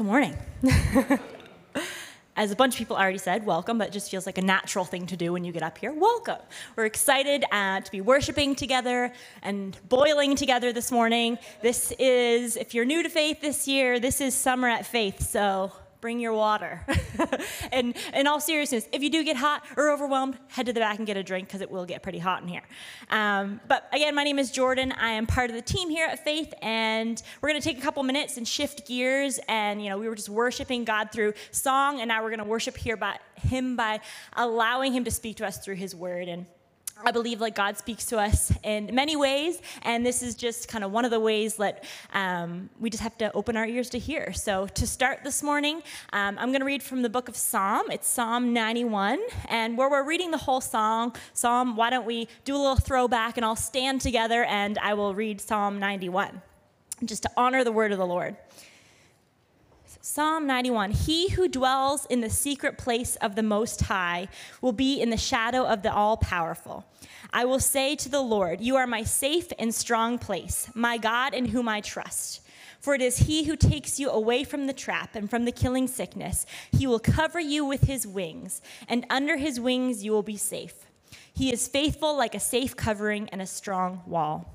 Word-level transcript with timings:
Good 0.00 0.06
morning. 0.06 0.34
As 2.34 2.50
a 2.50 2.56
bunch 2.56 2.72
of 2.72 2.78
people 2.78 2.96
already 2.96 3.18
said, 3.18 3.44
welcome, 3.44 3.76
but 3.76 3.88
it 3.88 3.90
just 3.92 4.10
feels 4.10 4.24
like 4.24 4.38
a 4.38 4.42
natural 4.42 4.86
thing 4.86 5.06
to 5.08 5.14
do 5.14 5.30
when 5.30 5.44
you 5.44 5.52
get 5.52 5.62
up 5.62 5.76
here. 5.76 5.92
Welcome. 5.92 6.38
We're 6.74 6.86
excited 6.86 7.44
uh, 7.52 7.82
to 7.82 7.90
be 7.90 8.00
worshiping 8.00 8.54
together 8.54 9.12
and 9.42 9.76
boiling 9.90 10.36
together 10.36 10.72
this 10.72 10.90
morning. 10.90 11.36
This 11.60 11.92
is, 11.98 12.56
if 12.56 12.72
you're 12.72 12.86
new 12.86 13.02
to 13.02 13.10
faith 13.10 13.42
this 13.42 13.68
year, 13.68 14.00
this 14.00 14.22
is 14.22 14.34
Summer 14.34 14.68
at 14.68 14.86
Faith, 14.86 15.20
so 15.20 15.70
bring 16.00 16.20
your 16.20 16.32
water. 16.32 16.84
and 17.72 17.96
in 18.14 18.26
all 18.26 18.40
seriousness, 18.40 18.88
if 18.92 19.02
you 19.02 19.10
do 19.10 19.22
get 19.24 19.36
hot 19.36 19.64
or 19.76 19.90
overwhelmed, 19.90 20.38
head 20.48 20.66
to 20.66 20.72
the 20.72 20.80
back 20.80 20.98
and 20.98 21.06
get 21.06 21.16
a 21.16 21.22
drink 21.22 21.48
because 21.48 21.60
it 21.60 21.70
will 21.70 21.84
get 21.84 22.02
pretty 22.02 22.18
hot 22.18 22.42
in 22.42 22.48
here. 22.48 22.62
Um, 23.10 23.60
but 23.68 23.88
again, 23.92 24.14
my 24.14 24.24
name 24.24 24.38
is 24.38 24.50
Jordan. 24.50 24.92
I 24.92 25.10
am 25.10 25.26
part 25.26 25.50
of 25.50 25.56
the 25.56 25.62
team 25.62 25.90
here 25.90 26.06
at 26.06 26.22
Faith, 26.24 26.52
and 26.62 27.22
we're 27.40 27.50
going 27.50 27.60
to 27.60 27.66
take 27.66 27.78
a 27.78 27.82
couple 27.82 28.02
minutes 28.02 28.36
and 28.36 28.46
shift 28.46 28.86
gears. 28.86 29.38
And 29.48 29.82
you 29.82 29.90
know, 29.90 29.98
we 29.98 30.08
were 30.08 30.14
just 30.14 30.28
worshiping 30.28 30.84
God 30.84 31.10
through 31.12 31.34
song, 31.50 32.00
and 32.00 32.08
now 32.08 32.22
we're 32.22 32.30
going 32.30 32.38
to 32.38 32.44
worship 32.44 32.76
here 32.76 32.96
by 32.96 33.18
Him 33.36 33.76
by 33.76 34.00
allowing 34.34 34.92
Him 34.92 35.04
to 35.04 35.10
speak 35.10 35.36
to 35.38 35.46
us 35.46 35.58
through 35.58 35.76
His 35.76 35.94
Word 35.94 36.28
and. 36.28 36.46
I 37.04 37.12
believe 37.12 37.40
like 37.40 37.54
God 37.54 37.78
speaks 37.78 38.04
to 38.06 38.18
us 38.18 38.52
in 38.62 38.94
many 38.94 39.16
ways, 39.16 39.62
and 39.82 40.04
this 40.04 40.22
is 40.22 40.34
just 40.34 40.68
kind 40.68 40.84
of 40.84 40.90
one 40.90 41.04
of 41.04 41.10
the 41.10 41.20
ways 41.20 41.56
that 41.56 41.84
um, 42.12 42.68
we 42.78 42.90
just 42.90 43.02
have 43.02 43.16
to 43.18 43.32
open 43.32 43.56
our 43.56 43.66
ears 43.66 43.88
to 43.90 43.98
hear. 43.98 44.32
So, 44.32 44.66
to 44.66 44.86
start 44.86 45.20
this 45.24 45.42
morning, 45.42 45.82
um, 46.12 46.36
I'm 46.38 46.48
going 46.50 46.60
to 46.60 46.66
read 46.66 46.82
from 46.82 47.02
the 47.02 47.08
book 47.08 47.28
of 47.28 47.36
Psalm. 47.36 47.90
It's 47.90 48.06
Psalm 48.06 48.52
91, 48.52 49.18
and 49.48 49.78
where 49.78 49.88
we're 49.88 50.06
reading 50.06 50.30
the 50.30 50.38
whole 50.38 50.60
song, 50.60 51.14
Psalm, 51.32 51.74
why 51.76 51.88
don't 51.88 52.06
we 52.06 52.28
do 52.44 52.54
a 52.54 52.58
little 52.58 52.76
throwback 52.76 53.36
and 53.36 53.46
I'll 53.46 53.56
stand 53.56 54.00
together 54.00 54.44
and 54.44 54.78
I 54.78 54.94
will 54.94 55.14
read 55.14 55.40
Psalm 55.40 55.78
91, 55.78 56.42
just 57.04 57.22
to 57.22 57.30
honor 57.36 57.64
the 57.64 57.72
word 57.72 57.92
of 57.92 57.98
the 57.98 58.06
Lord. 58.06 58.36
Psalm 60.02 60.46
91 60.46 60.92
He 60.92 61.28
who 61.28 61.46
dwells 61.46 62.06
in 62.06 62.22
the 62.22 62.30
secret 62.30 62.78
place 62.78 63.16
of 63.16 63.34
the 63.34 63.42
Most 63.42 63.82
High 63.82 64.28
will 64.62 64.72
be 64.72 64.98
in 64.98 65.10
the 65.10 65.18
shadow 65.18 65.66
of 65.66 65.82
the 65.82 65.92
All 65.92 66.16
Powerful. 66.16 66.86
I 67.34 67.44
will 67.44 67.60
say 67.60 67.96
to 67.96 68.08
the 68.08 68.22
Lord, 68.22 68.62
You 68.62 68.76
are 68.76 68.86
my 68.86 69.02
safe 69.02 69.52
and 69.58 69.74
strong 69.74 70.18
place, 70.18 70.70
my 70.74 70.96
God 70.96 71.34
in 71.34 71.46
whom 71.46 71.68
I 71.68 71.82
trust. 71.82 72.40
For 72.80 72.94
it 72.94 73.02
is 73.02 73.18
he 73.18 73.44
who 73.44 73.56
takes 73.56 74.00
you 74.00 74.08
away 74.08 74.42
from 74.42 74.66
the 74.66 74.72
trap 74.72 75.14
and 75.14 75.28
from 75.28 75.44
the 75.44 75.52
killing 75.52 75.86
sickness. 75.86 76.46
He 76.72 76.86
will 76.86 76.98
cover 76.98 77.38
you 77.38 77.66
with 77.66 77.82
his 77.82 78.06
wings, 78.06 78.62
and 78.88 79.04
under 79.10 79.36
his 79.36 79.60
wings 79.60 80.02
you 80.02 80.12
will 80.12 80.22
be 80.22 80.38
safe. 80.38 80.86
He 81.30 81.52
is 81.52 81.68
faithful 81.68 82.16
like 82.16 82.34
a 82.34 82.40
safe 82.40 82.74
covering 82.74 83.28
and 83.28 83.42
a 83.42 83.46
strong 83.46 84.00
wall. 84.06 84.50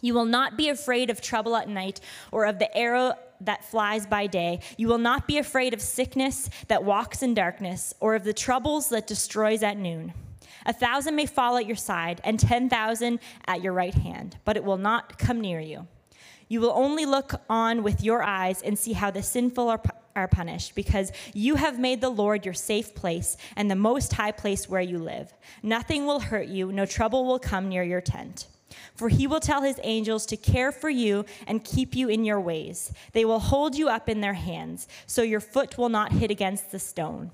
You 0.00 0.14
will 0.14 0.24
not 0.24 0.56
be 0.56 0.68
afraid 0.68 1.10
of 1.10 1.20
trouble 1.20 1.54
at 1.54 1.68
night 1.68 2.00
or 2.32 2.44
of 2.44 2.58
the 2.58 2.76
arrow 2.76 3.14
that 3.40 3.64
flies 3.64 4.06
by 4.06 4.26
day. 4.26 4.60
You 4.76 4.88
will 4.88 4.98
not 4.98 5.26
be 5.26 5.38
afraid 5.38 5.74
of 5.74 5.80
sickness 5.80 6.50
that 6.68 6.84
walks 6.84 7.22
in 7.22 7.34
darkness 7.34 7.94
or 8.00 8.14
of 8.14 8.24
the 8.24 8.32
troubles 8.32 8.88
that 8.90 9.06
destroys 9.06 9.62
at 9.62 9.76
noon. 9.76 10.12
A 10.66 10.72
thousand 10.72 11.16
may 11.16 11.26
fall 11.26 11.56
at 11.56 11.66
your 11.66 11.76
side 11.76 12.20
and 12.24 12.38
10,000 12.38 13.18
at 13.46 13.62
your 13.62 13.72
right 13.72 13.94
hand, 13.94 14.36
but 14.44 14.56
it 14.56 14.64
will 14.64 14.76
not 14.76 15.18
come 15.18 15.40
near 15.40 15.60
you. 15.60 15.86
You 16.48 16.60
will 16.60 16.72
only 16.72 17.06
look 17.06 17.40
on 17.48 17.82
with 17.82 18.02
your 18.02 18.22
eyes 18.22 18.60
and 18.60 18.78
see 18.78 18.92
how 18.92 19.10
the 19.10 19.22
sinful 19.22 19.68
are, 19.68 19.80
are 20.16 20.28
punished, 20.28 20.74
because 20.74 21.12
you 21.32 21.54
have 21.54 21.78
made 21.78 22.00
the 22.00 22.10
Lord 22.10 22.44
your 22.44 22.54
safe 22.54 22.94
place 22.94 23.36
and 23.56 23.70
the 23.70 23.76
most 23.76 24.12
high 24.12 24.32
place 24.32 24.68
where 24.68 24.80
you 24.80 24.98
live. 24.98 25.32
Nothing 25.62 26.06
will 26.06 26.20
hurt 26.20 26.48
you, 26.48 26.72
no 26.72 26.86
trouble 26.86 27.24
will 27.24 27.38
come 27.38 27.68
near 27.68 27.84
your 27.84 28.00
tent. 28.00 28.48
For 28.94 29.08
he 29.08 29.26
will 29.26 29.40
tell 29.40 29.62
his 29.62 29.80
angels 29.82 30.26
to 30.26 30.36
care 30.36 30.72
for 30.72 30.90
you 30.90 31.24
and 31.46 31.64
keep 31.64 31.94
you 31.94 32.08
in 32.08 32.24
your 32.24 32.40
ways. 32.40 32.92
They 33.12 33.24
will 33.24 33.40
hold 33.40 33.76
you 33.76 33.88
up 33.88 34.08
in 34.08 34.20
their 34.20 34.34
hands, 34.34 34.88
so 35.06 35.22
your 35.22 35.40
foot 35.40 35.78
will 35.78 35.88
not 35.88 36.12
hit 36.12 36.30
against 36.30 36.70
the 36.70 36.78
stone. 36.78 37.30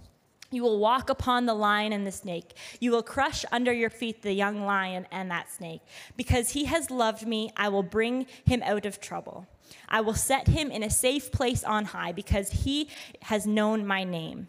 You 0.50 0.62
will 0.62 0.78
walk 0.78 1.10
upon 1.10 1.46
the 1.46 1.54
lion 1.54 1.92
and 1.92 2.06
the 2.06 2.12
snake. 2.12 2.54
You 2.78 2.92
will 2.92 3.02
crush 3.02 3.44
under 3.50 3.72
your 3.72 3.90
feet 3.90 4.22
the 4.22 4.32
young 4.32 4.64
lion 4.64 5.06
and 5.10 5.30
that 5.30 5.50
snake. 5.50 5.80
Because 6.16 6.50
he 6.50 6.66
has 6.66 6.90
loved 6.90 7.26
me, 7.26 7.50
I 7.56 7.68
will 7.68 7.82
bring 7.82 8.26
him 8.44 8.62
out 8.64 8.86
of 8.86 9.00
trouble. 9.00 9.46
I 9.88 10.00
will 10.00 10.14
set 10.14 10.46
him 10.46 10.70
in 10.70 10.84
a 10.84 10.90
safe 10.90 11.32
place 11.32 11.64
on 11.64 11.86
high 11.86 12.12
because 12.12 12.50
he 12.50 12.88
has 13.22 13.46
known 13.46 13.86
my 13.86 14.04
name. 14.04 14.46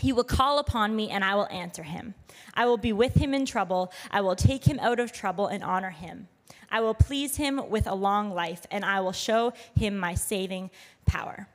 He 0.00 0.12
will 0.12 0.24
call 0.24 0.58
upon 0.58 0.96
me 0.96 1.10
and 1.10 1.24
I 1.24 1.34
will 1.34 1.48
answer 1.48 1.82
him. 1.82 2.14
I 2.54 2.66
will 2.66 2.78
be 2.78 2.92
with 2.92 3.14
him 3.14 3.34
in 3.34 3.46
trouble. 3.46 3.92
I 4.10 4.20
will 4.20 4.36
take 4.36 4.64
him 4.64 4.78
out 4.80 4.98
of 4.98 5.12
trouble 5.12 5.46
and 5.46 5.62
honor 5.62 5.90
him. 5.90 6.28
I 6.70 6.80
will 6.80 6.94
please 6.94 7.36
him 7.36 7.68
with 7.68 7.86
a 7.86 7.94
long 7.94 8.32
life 8.32 8.66
and 8.70 8.84
I 8.84 9.00
will 9.00 9.12
show 9.12 9.52
him 9.78 9.98
my 9.98 10.14
saving 10.14 10.70
power. 11.06 11.48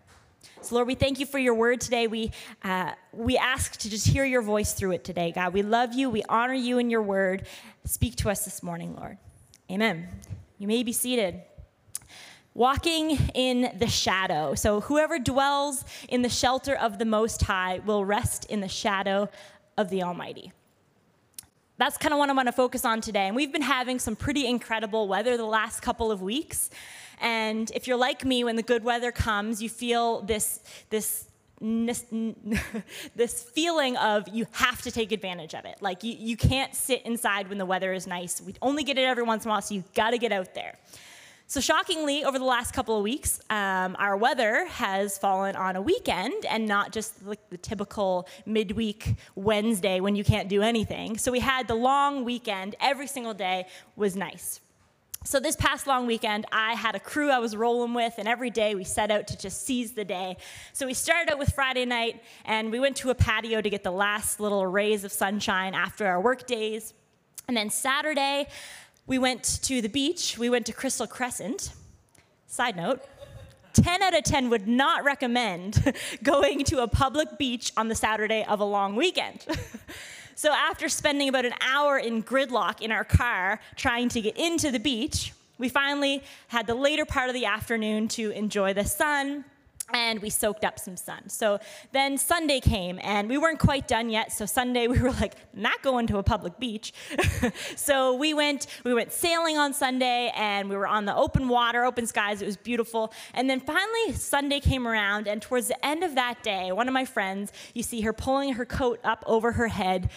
So, 0.62 0.76
Lord, 0.76 0.88
we 0.88 0.96
thank 0.96 1.20
you 1.20 1.26
for 1.26 1.40
your 1.40 1.54
word 1.54 1.82
today. 1.82 2.08
We, 2.08 2.32
uh, 2.64 2.92
we 3.14 3.38
ask 3.38 3.78
to 3.78 3.90
just 3.90 4.08
hear 4.08 4.26
your 4.26 4.42
voice 4.42 4.74
through 4.74 4.92
it 4.92 5.04
today, 5.04 5.32
God. 5.32 5.54
We 5.54 5.62
love 5.62 5.94
you. 5.94 6.10
We 6.10 6.24
honor 6.30 6.54
you 6.54 6.78
in 6.78 6.90
your 6.90 7.02
word. 7.02 7.48
Speak 7.86 8.16
to 8.18 8.30
us 8.30 8.46
this 8.46 8.64
morning, 8.64 8.96
Lord. 8.96 9.18
Amen. 9.72 10.08
You 10.58 10.68
may 10.68 10.84
be 10.84 10.92
seated 10.92 11.42
walking 12.56 13.12
in 13.36 13.72
the 13.78 13.88
shadow. 13.88 14.56
So, 14.56 14.82
whoever 14.82 15.20
dwells 15.20 15.86
in 16.10 16.24
the 16.24 16.30
shelter 16.30 16.74
of 16.76 16.98
the 16.98 17.06
Most 17.06 17.44
High 17.44 17.82
will 17.86 18.04
rest 18.04 18.46
in 18.46 18.62
the 18.62 18.68
shadow 18.68 19.30
of 19.78 19.90
the 19.90 20.02
Almighty. 20.02 20.52
That's 21.78 21.98
kind 21.98 22.14
of 22.14 22.20
what 22.20 22.30
I 22.30 22.34
want 22.34 22.48
to 22.48 22.54
focus 22.54 22.86
on 22.86 23.02
today. 23.02 23.28
And 23.28 23.36
we've 23.36 23.52
been 23.52 23.62
having 23.62 24.00
some 24.00 24.16
pretty 24.16 24.48
incredible 24.48 25.10
weather 25.10 25.36
the 25.36 25.46
last 25.46 25.82
couple 25.82 26.10
of 26.10 26.22
weeks. 26.22 26.70
And 27.20 27.70
if 27.76 27.86
you're 27.86 27.98
like 27.98 28.24
me, 28.24 28.46
when 28.46 28.56
the 28.56 28.64
good 28.64 28.84
weather 28.84 29.12
comes, 29.12 29.62
you 29.62 29.70
feel 29.70 30.22
this, 30.22 30.62
this 30.90 31.28
this 31.62 33.44
feeling 33.44 33.96
of 33.98 34.28
you 34.28 34.46
have 34.52 34.82
to 34.82 34.92
take 34.92 35.14
advantage 35.14 35.56
of 35.56 35.64
it. 35.64 35.82
Like 35.82 36.04
you, 36.04 36.14
you 36.20 36.36
can't 36.36 36.76
sit 36.76 37.02
inside 37.04 37.48
when 37.48 37.58
the 37.58 37.66
weather 37.66 37.94
is 37.94 38.06
nice. 38.06 38.42
We 38.42 38.56
only 38.62 38.84
get 38.84 38.98
it 38.98 39.04
every 39.04 39.24
once 39.24 39.46
in 39.46 39.50
a 39.50 39.54
while, 39.54 39.62
so 39.62 39.74
you've 39.74 39.94
got 39.94 40.12
to 40.12 40.18
get 40.18 40.34
out 40.34 40.54
there. 40.54 40.76
So, 41.56 41.62
shockingly, 41.62 42.26
over 42.26 42.38
the 42.38 42.44
last 42.44 42.74
couple 42.74 42.98
of 42.98 43.04
weeks, 43.04 43.40
um, 43.50 43.96
our 43.98 44.18
weather 44.18 44.66
has 44.66 45.18
fallen 45.18 45.56
on 45.56 45.78
a 45.78 45.82
weekend 45.82 46.44
and 46.44 46.68
not 46.68 46.92
just 46.92 47.26
like 47.26 47.50
the 47.50 47.56
typical 47.58 48.28
midweek 48.46 49.16
Wednesday 49.36 50.02
when 50.02 50.18
you 50.18 50.26
can't 50.26 50.50
do 50.50 50.62
anything. 50.62 51.18
So, 51.18 51.32
we 51.32 51.40
had 51.40 51.70
the 51.70 51.76
long 51.76 52.26
weekend, 52.26 52.76
every 52.82 53.08
single 53.08 53.34
day 53.34 53.68
was 53.96 54.18
nice. 54.18 54.60
So, 55.24 55.40
this 55.40 55.56
past 55.56 55.88
long 55.88 56.08
weekend, 56.08 56.46
I 56.52 56.74
had 56.74 56.94
a 56.94 57.00
crew 57.00 57.32
I 57.32 57.40
was 57.40 57.56
rolling 57.56 57.94
with, 57.94 58.16
and 58.18 58.28
every 58.28 58.50
day 58.50 58.76
we 58.76 58.84
set 58.84 59.10
out 59.10 59.26
to 59.28 59.38
just 59.38 59.66
seize 59.66 59.94
the 59.94 60.04
day. 60.04 60.36
So, 60.74 60.86
we 60.86 60.94
started 60.94 61.32
out 61.32 61.40
with 61.40 61.54
Friday 61.54 61.86
night, 61.86 62.22
and 62.44 62.70
we 62.70 62.82
went 62.82 62.98
to 62.98 63.12
a 63.12 63.16
patio 63.16 63.62
to 63.62 63.70
get 63.70 63.82
the 63.82 63.92
last 63.92 64.42
little 64.42 64.68
rays 64.68 65.06
of 65.06 65.14
sunshine 65.14 65.74
after 65.74 66.06
our 66.06 66.20
work 66.20 66.48
days. 66.48 66.94
And 67.48 67.56
then 67.56 67.70
Saturday, 67.70 68.48
we 69.08 69.20
went 69.20 69.60
to 69.64 69.82
the 69.82 69.90
beach, 69.90 70.38
we 70.38 70.50
went 70.50 70.66
to 70.66 70.74
Crystal 70.74 71.08
Crescent. 71.08 71.74
Side 72.48 72.76
note, 72.76 73.04
10 73.74 74.02
out 74.02 74.18
of 74.18 74.24
10 74.24 74.50
would 74.50 74.68
not 74.68 75.04
recommend 75.04 75.94
going 76.24 76.64
to 76.66 76.82
a 76.82 76.88
public 76.88 77.38
beach 77.38 77.72
on 77.78 77.88
the 77.88 77.96
Saturday 77.96 78.44
of 78.48 78.60
a 78.60 78.64
long 78.64 78.96
weekend. 78.96 79.46
so, 80.36 80.52
after 80.52 80.90
spending 80.90 81.30
about 81.30 81.46
an 81.46 81.54
hour 81.62 81.98
in 81.98 82.24
gridlock 82.24 82.82
in 82.82 82.92
our 82.92 83.04
car 83.04 83.60
trying 83.76 84.10
to 84.10 84.22
get 84.22 84.38
into 84.38 84.72
the 84.72 84.80
beach, 84.80 85.34
we 85.58 85.70
finally 85.70 86.24
had 86.48 86.68
the 86.68 86.76
later 86.76 87.06
part 87.06 87.30
of 87.30 87.34
the 87.34 87.46
afternoon 87.46 88.08
to 88.10 88.32
enjoy 88.32 88.74
the 88.74 88.86
sun 88.86 89.46
and 89.94 90.22
we 90.22 90.30
soaked 90.30 90.66
up 90.66 90.80
some 90.80 90.98
sun. 90.98 91.30
So 91.30 91.60
then 91.92 92.18
Sunday 92.18 92.60
came, 92.60 93.00
and 93.04 93.30
we 93.30 93.38
weren't 93.38 93.60
quite 93.60 93.88
done 93.88 94.10
yet. 94.10 94.32
So 94.32 94.46
Sunday 94.46 94.88
we 94.96 95.00
were 95.00 95.12
like, 95.12 95.36
not 95.54 95.82
going 95.82 96.08
to 96.08 96.18
a 96.18 96.24
public 96.24 96.60
beach. 96.60 96.94
so 97.76 98.16
we 98.16 98.34
went, 98.34 98.68
we 98.84 98.94
went 98.94 99.12
sailing 99.12 99.58
on 99.58 99.74
Sunday, 99.74 100.32
and 100.36 100.70
we 100.70 100.76
were 100.76 100.88
on 100.88 101.06
the 101.06 101.16
open 101.16 101.48
water, 101.48 101.86
open 101.86 102.08
skies. 102.08 102.42
It 102.42 102.46
was 102.46 102.58
beautiful. 102.58 103.14
And 103.34 103.50
then 103.50 103.60
finally 103.60 104.14
Sunday 104.14 104.60
came 104.60 104.88
around, 104.88 105.28
and 105.28 105.42
towards 105.42 105.68
the 105.68 105.86
end 105.86 106.04
of 106.04 106.16
that 106.16 106.42
day, 106.44 106.72
one 106.72 106.88
of 106.88 106.94
my 106.94 107.06
friends, 107.06 107.52
you 107.74 107.84
see 107.84 108.02
her 108.02 108.14
pulling 108.14 108.54
her 108.54 108.66
coat 108.66 109.00
up 109.04 109.24
over 109.28 109.54
her 109.54 109.68
head. 109.68 110.10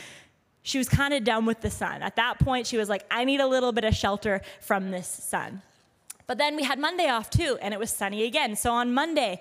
She 0.62 0.78
was 0.78 0.88
kind 0.88 1.14
of 1.14 1.24
done 1.24 1.46
with 1.46 1.60
the 1.60 1.70
sun. 1.70 2.02
At 2.02 2.16
that 2.16 2.38
point, 2.38 2.66
she 2.66 2.76
was 2.76 2.88
like, 2.88 3.04
I 3.10 3.24
need 3.24 3.40
a 3.40 3.46
little 3.46 3.72
bit 3.72 3.84
of 3.84 3.94
shelter 3.94 4.42
from 4.60 4.90
this 4.90 5.08
sun. 5.08 5.62
But 6.28 6.36
then 6.36 6.56
we 6.56 6.62
had 6.62 6.78
Monday 6.78 7.08
off 7.08 7.30
too, 7.30 7.58
and 7.62 7.72
it 7.72 7.80
was 7.80 7.90
sunny 7.90 8.24
again. 8.24 8.54
So 8.54 8.70
on 8.70 8.92
Monday, 8.92 9.40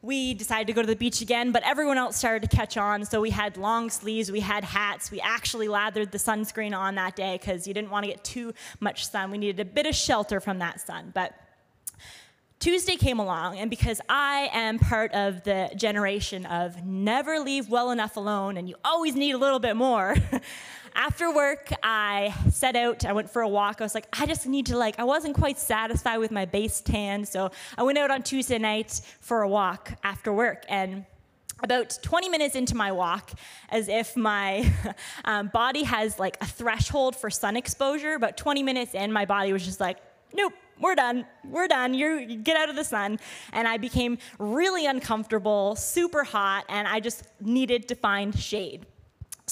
we 0.00 0.32
decided 0.32 0.68
to 0.68 0.72
go 0.72 0.80
to 0.80 0.86
the 0.86 0.94
beach 0.94 1.20
again, 1.20 1.50
but 1.50 1.64
everyone 1.64 1.98
else 1.98 2.16
started 2.16 2.48
to 2.48 2.56
catch 2.56 2.76
on. 2.76 3.04
So 3.04 3.20
we 3.20 3.30
had 3.30 3.56
long 3.56 3.90
sleeves, 3.90 4.30
we 4.30 4.38
had 4.38 4.62
hats. 4.62 5.10
We 5.10 5.20
actually 5.20 5.66
lathered 5.66 6.12
the 6.12 6.18
sunscreen 6.18 6.74
on 6.74 6.94
that 6.94 7.16
day 7.16 7.36
because 7.36 7.66
you 7.66 7.74
didn't 7.74 7.90
want 7.90 8.04
to 8.04 8.12
get 8.12 8.22
too 8.22 8.54
much 8.78 9.08
sun. 9.08 9.32
We 9.32 9.38
needed 9.38 9.58
a 9.58 9.64
bit 9.64 9.86
of 9.86 9.94
shelter 9.96 10.38
from 10.38 10.60
that 10.60 10.80
sun. 10.80 11.10
But 11.12 11.34
Tuesday 12.60 12.94
came 12.94 13.18
along, 13.18 13.58
and 13.58 13.68
because 13.68 14.00
I 14.08 14.50
am 14.52 14.78
part 14.78 15.12
of 15.12 15.42
the 15.42 15.70
generation 15.74 16.46
of 16.46 16.84
never 16.84 17.40
leave 17.40 17.68
well 17.68 17.90
enough 17.90 18.16
alone 18.16 18.56
and 18.56 18.68
you 18.68 18.76
always 18.84 19.16
need 19.16 19.34
a 19.34 19.38
little 19.38 19.58
bit 19.58 19.74
more, 19.74 20.14
after 20.94 21.32
work, 21.32 21.70
I 21.82 22.34
set 22.50 22.76
out, 22.76 23.04
I 23.04 23.12
went 23.12 23.30
for 23.30 23.42
a 23.42 23.48
walk. 23.48 23.80
I 23.80 23.84
was 23.84 23.94
like, 23.94 24.06
I 24.18 24.26
just 24.26 24.46
need 24.46 24.66
to, 24.66 24.76
like, 24.76 24.98
I 24.98 25.04
wasn't 25.04 25.36
quite 25.36 25.58
satisfied 25.58 26.18
with 26.18 26.30
my 26.30 26.44
base 26.44 26.80
tan, 26.80 27.24
so 27.24 27.50
I 27.76 27.82
went 27.82 27.98
out 27.98 28.10
on 28.10 28.22
Tuesday 28.22 28.58
night 28.58 29.00
for 29.20 29.42
a 29.42 29.48
walk 29.48 29.92
after 30.04 30.32
work. 30.32 30.64
And 30.68 31.04
about 31.62 31.98
20 32.02 32.28
minutes 32.28 32.54
into 32.54 32.74
my 32.74 32.92
walk, 32.92 33.32
as 33.68 33.88
if 33.88 34.16
my 34.16 34.70
um, 35.24 35.48
body 35.48 35.82
has 35.84 36.18
like 36.18 36.36
a 36.40 36.46
threshold 36.46 37.16
for 37.16 37.30
sun 37.30 37.56
exposure, 37.56 38.14
about 38.14 38.36
20 38.36 38.62
minutes 38.62 38.94
in, 38.94 39.12
my 39.12 39.24
body 39.24 39.52
was 39.52 39.64
just 39.64 39.80
like, 39.80 39.98
nope, 40.32 40.52
we're 40.80 40.94
done. 40.94 41.26
We're 41.44 41.68
done. 41.68 41.94
You 41.94 42.36
get 42.36 42.56
out 42.56 42.70
of 42.70 42.76
the 42.76 42.84
sun. 42.84 43.18
And 43.52 43.68
I 43.68 43.76
became 43.76 44.18
really 44.38 44.86
uncomfortable, 44.86 45.76
super 45.76 46.24
hot, 46.24 46.64
and 46.68 46.88
I 46.88 47.00
just 47.00 47.24
needed 47.40 47.88
to 47.88 47.94
find 47.94 48.36
shade. 48.36 48.86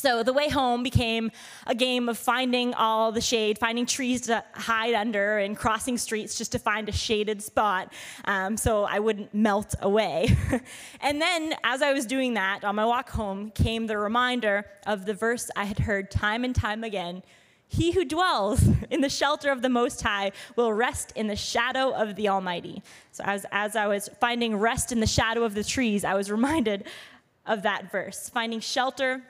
So 0.01 0.23
the 0.23 0.33
way 0.33 0.49
home 0.49 0.83
became 0.83 1.31
a 1.67 1.75
game 1.75 2.09
of 2.09 2.17
finding 2.17 2.75
all 2.75 3.13
the 3.13 3.21
shade, 3.21 3.59
finding 3.59 3.87
trees 3.87 4.23
to 4.23 4.45
hide 4.55 4.95
under, 4.95 5.39
and 5.39 5.57
crossing 5.57 5.99
streets 5.99 6.39
just 6.39 6.53
to 6.53 6.59
find 6.59 6.89
a 6.89 6.93
shaded 6.93 7.43
spot 7.43 7.93
um, 8.25 8.57
so 8.57 8.85
I 8.85 9.01
wouldn't 9.01 9.35
melt 9.35 9.75
away. 9.81 10.37
and 11.01 11.21
then, 11.21 11.55
as 11.65 11.83
I 11.83 11.93
was 11.93 12.07
doing 12.07 12.35
that 12.35 12.65
on 12.65 12.77
my 12.77 12.85
walk 12.85 13.11
home, 13.11 13.51
came 13.51 13.87
the 13.87 13.99
reminder 13.99 14.65
of 14.87 15.05
the 15.05 15.15
verse 15.15 15.51
I 15.57 15.65
had 15.65 15.79
heard 15.81 16.11
time 16.11 16.45
and 16.45 16.55
time 16.55 16.85
again 16.85 17.23
he 17.69 17.93
who 17.93 18.05
dwells 18.05 18.67
in 18.91 19.03
the 19.03 19.11
shelter 19.11 19.51
of 19.51 19.63
the 19.63 19.69
Most 19.69 20.01
High 20.01 20.33
will 20.57 20.73
rest 20.73 21.13
in 21.15 21.27
the 21.27 21.37
shadow 21.37 21.91
of 21.91 22.17
the 22.17 22.29
Almighty. 22.29 22.83
So, 23.13 23.23
as, 23.25 23.45
as 23.53 23.77
I 23.77 23.87
was 23.87 24.09
finding 24.21 24.57
rest 24.57 24.91
in 24.91 25.01
the 25.01 25.07
shadow 25.07 25.45
of 25.45 25.55
the 25.55 25.65
trees, 25.65 26.05
I 26.05 26.15
was 26.15 26.31
reminded 26.39 26.85
of 27.47 27.63
that 27.63 27.91
verse 27.91 28.29
finding 28.29 28.61
shelter 28.61 29.23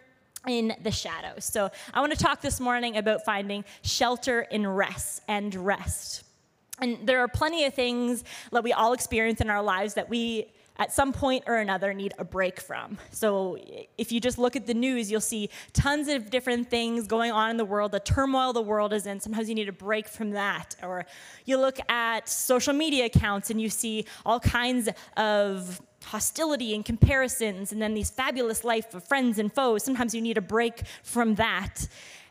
in 0.47 0.75
the 0.83 0.91
shadows. 0.91 1.45
So, 1.45 1.71
I 1.93 2.01
want 2.01 2.13
to 2.13 2.19
talk 2.19 2.41
this 2.41 2.61
morning 2.61 2.97
about 2.97 3.25
finding 3.25 3.65
shelter 3.83 4.43
in 4.43 4.67
rest 4.67 5.23
and 5.29 5.55
rest. 5.55 6.25
And 6.81 7.07
there 7.07 7.21
are 7.21 7.29
plenty 7.29 7.65
of 7.65 7.75
things 7.75 8.25
that 8.53 8.63
we 8.63 8.73
all 8.73 8.93
experience 8.93 9.41
in 9.41 9.51
our 9.51 9.63
lives 9.63 9.95
that 9.95 10.09
we 10.09 10.53
at 10.79 10.93
some 10.93 11.13
point 11.13 11.43
or 11.47 11.57
another 11.57 11.93
need 11.93 12.15
a 12.19 12.25
break 12.25 12.61
from. 12.61 12.99
So 13.11 13.59
if 13.97 14.13
you 14.13 14.21
just 14.21 14.39
look 14.39 14.55
at 14.55 14.67
the 14.67 14.75
news, 14.75 15.11
you'll 15.11 15.21
see 15.21 15.51
tons 15.73 16.07
of 16.07 16.31
different 16.31 16.71
things 16.71 17.09
going 17.09 17.33
on 17.33 17.51
in 17.51 17.57
the 17.57 17.65
world, 17.65 17.91
the 17.91 18.01
turmoil 18.01 18.53
the 18.53 18.63
world 18.63 18.93
is 18.93 19.07
in. 19.07 19.19
Sometimes 19.19 19.49
you 19.49 19.57
need 19.57 19.69
a 19.69 19.73
break 19.73 20.07
from 20.07 20.31
that. 20.31 20.77
Or 20.83 21.05
you 21.45 21.59
look 21.59 21.79
at 21.91 22.29
social 22.29 22.73
media 22.73 23.07
accounts 23.07 23.51
and 23.51 23.61
you 23.61 23.69
see 23.69 24.07
all 24.25 24.39
kinds 24.39 24.89
of 25.17 25.81
hostility 26.05 26.75
and 26.75 26.85
comparisons, 26.85 27.73
and 27.73 27.83
then 27.83 27.95
these 27.95 28.11
fabulous 28.11 28.65
life 28.65 28.95
of 28.95 29.05
friends 29.05 29.39
and 29.39 29.53
foes. 29.53 29.83
Sometimes 29.85 30.15
you 30.15 30.21
need 30.21 30.39
a 30.39 30.43
break 30.43 30.83
from 31.03 31.35
that. 31.37 31.89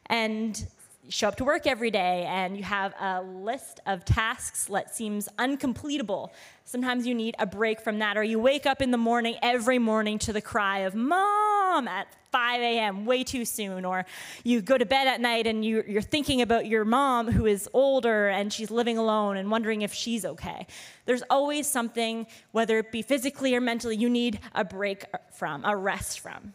And 0.07 0.65
show 1.09 1.27
up 1.27 1.35
to 1.37 1.43
work 1.43 1.67
every 1.67 1.91
day 1.91 2.25
and 2.27 2.57
you 2.57 2.63
have 2.63 2.93
a 2.99 3.21
list 3.21 3.79
of 3.85 4.05
tasks 4.05 4.65
that 4.65 4.95
seems 4.95 5.29
uncompletable. 5.37 6.29
Sometimes 6.65 7.07
you 7.07 7.15
need 7.15 7.35
a 7.39 7.45
break 7.45 7.79
from 7.79 7.99
that, 7.99 8.17
or 8.17 8.23
you 8.23 8.39
wake 8.39 8.65
up 8.65 8.81
in 8.81 8.91
the 8.91 8.97
morning 8.97 9.35
every 9.41 9.79
morning 9.79 10.19
to 10.19 10.33
the 10.33 10.41
cry 10.41 10.79
of 10.79 10.95
mom 10.95 11.87
at 11.87 12.07
5 12.31 12.61
a.m., 12.61 13.05
way 13.05 13.23
too 13.23 13.45
soon, 13.45 13.85
or 13.85 14.05
you 14.43 14.61
go 14.61 14.77
to 14.77 14.85
bed 14.85 15.07
at 15.07 15.21
night 15.21 15.47
and 15.47 15.63
you, 15.63 15.83
are 15.95 16.01
thinking 16.01 16.41
about 16.41 16.65
your 16.65 16.83
mom 16.83 17.31
who 17.31 17.45
is 17.45 17.69
older 17.73 18.27
and 18.27 18.51
she's 18.51 18.69
living 18.69 18.97
alone 18.97 19.37
and 19.37 19.49
wondering 19.49 19.81
if 19.81 19.93
she's 19.93 20.25
okay. 20.25 20.67
There's 21.05 21.23
always 21.29 21.67
something, 21.67 22.27
whether 22.51 22.77
it 22.79 22.91
be 22.91 23.01
physically 23.01 23.55
or 23.55 23.61
mentally, 23.61 23.95
you 23.95 24.09
need 24.09 24.39
a 24.53 24.65
break 24.65 25.05
from, 25.31 25.63
a 25.63 25.75
rest 25.75 26.19
from. 26.19 26.53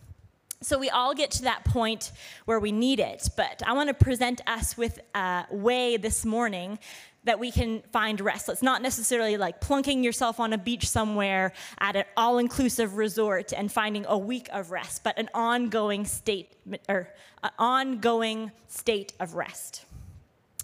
So 0.63 0.79
we 0.79 0.91
all 0.91 1.13
get 1.13 1.33
to 1.33 1.43
that 1.43 1.65
point 1.65 2.13
where 2.45 2.61
we 2.61 2.71
need 2.71 3.01
it, 3.01 3.29
but 3.37 3.63
I 3.67 3.73
want 3.73 3.89
to 3.89 3.95
present 3.95 4.41
us 4.47 4.77
with 4.77 5.01
a 5.15 5.45
way 5.51 5.97
this 5.97 6.25
morning 6.25 6.79
that 7.25 7.39
we 7.39 7.51
can 7.51 7.83
find 7.93 8.21
rest. 8.21 8.49
It's 8.49 8.63
not 8.63 8.81
necessarily 8.83 9.37
like 9.37 9.61
plunking 9.61 10.03
yourself 10.03 10.41
on 10.41 10.53
a 10.53 10.59
beach 10.59 10.89
somewhere 10.89 11.53
at 11.79 11.97
an 11.97 12.05
all 12.17 12.39
inclusive 12.39 12.97
resort 12.97 13.53
and 13.53 13.71
finding 13.71 14.05
a 14.07 14.19
week 14.19 14.49
of 14.53 14.71
rest, 14.71 15.05
but 15.05 15.19
an 15.19 15.29
ongoing 15.35 16.05
state 16.05 16.53
or 16.89 17.09
ongoing 17.59 18.51
state 18.69 19.13
of 19.21 19.35
rest. 19.35 19.85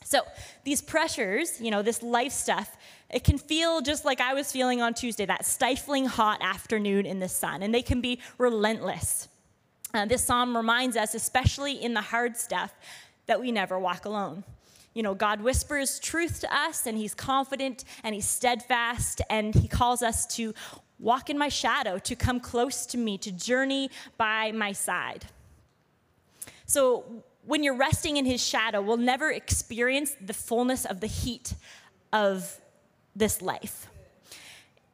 So 0.04 0.20
these 0.64 0.80
pressures, 0.80 1.60
you 1.60 1.70
know, 1.70 1.82
this 1.82 2.02
life 2.02 2.32
stuff, 2.32 2.76
it 3.10 3.24
can 3.24 3.38
feel 3.38 3.80
just 3.80 4.04
like 4.04 4.20
I 4.20 4.34
was 4.34 4.50
feeling 4.50 4.80
on 4.80 4.94
Tuesday, 4.94 5.26
that 5.26 5.44
stifling 5.44 6.06
hot 6.06 6.40
afternoon 6.40 7.04
in 7.04 7.20
the 7.20 7.28
sun, 7.28 7.62
and 7.62 7.74
they 7.74 7.82
can 7.82 8.00
be 8.00 8.20
relentless. 8.38 9.27
Uh, 9.94 10.04
this 10.04 10.24
psalm 10.24 10.56
reminds 10.56 10.96
us, 10.96 11.14
especially 11.14 11.82
in 11.82 11.94
the 11.94 12.00
hard 12.00 12.36
stuff, 12.36 12.74
that 13.26 13.40
we 13.40 13.52
never 13.52 13.78
walk 13.78 14.04
alone. 14.04 14.44
You 14.94 15.02
know, 15.02 15.14
God 15.14 15.40
whispers 15.40 15.98
truth 15.98 16.40
to 16.40 16.54
us, 16.54 16.86
and 16.86 16.98
He's 16.98 17.14
confident 17.14 17.84
and 18.02 18.14
He's 18.14 18.28
steadfast, 18.28 19.20
and 19.30 19.54
He 19.54 19.68
calls 19.68 20.02
us 20.02 20.26
to 20.36 20.54
walk 20.98 21.30
in 21.30 21.38
my 21.38 21.48
shadow, 21.48 21.98
to 21.98 22.16
come 22.16 22.40
close 22.40 22.84
to 22.86 22.98
me, 22.98 23.16
to 23.18 23.30
journey 23.30 23.90
by 24.16 24.52
my 24.52 24.72
side. 24.72 25.26
So, 26.66 27.04
when 27.44 27.62
you're 27.62 27.76
resting 27.76 28.18
in 28.18 28.26
His 28.26 28.44
shadow, 28.44 28.82
we'll 28.82 28.98
never 28.98 29.30
experience 29.30 30.14
the 30.20 30.34
fullness 30.34 30.84
of 30.84 31.00
the 31.00 31.06
heat 31.06 31.54
of 32.12 32.60
this 33.14 33.40
life. 33.40 33.88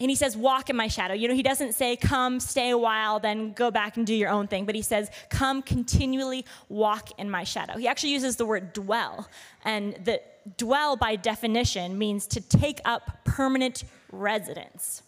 And 0.05 0.11
he 0.11 0.17
says, 0.17 0.37
Walk 0.37 0.69
in 0.69 0.77
my 0.77 0.87
shadow. 0.87 1.15
You 1.15 1.29
know, 1.29 1.35
he 1.35 1.43
doesn't 1.43 1.73
say, 1.73 1.97
Come, 1.97 2.39
stay 2.39 2.69
a 2.69 2.77
while, 2.77 3.21
then 3.21 3.55
go 3.55 3.71
back 3.71 3.97
and 3.97 4.06
do 4.06 4.15
your 4.15 4.29
own 4.29 4.47
thing. 4.47 4.67
But 4.67 4.75
he 4.75 4.83
says, 4.83 5.11
Come, 5.31 5.62
continually 5.62 6.45
walk 6.69 7.19
in 7.19 7.31
my 7.31 7.43
shadow. 7.43 7.79
He 7.79 7.89
actually 7.89 8.11
uses 8.11 8.37
the 8.37 8.45
word 8.45 8.75
dwell. 8.75 9.27
And 9.65 9.95
the 10.05 10.21
dwell, 10.59 10.97
by 10.97 11.17
definition, 11.17 11.97
means 11.97 12.27
to 12.27 12.43
take 12.43 12.83
up 12.85 13.25
permanent 13.25 13.85
residence. 14.12 15.03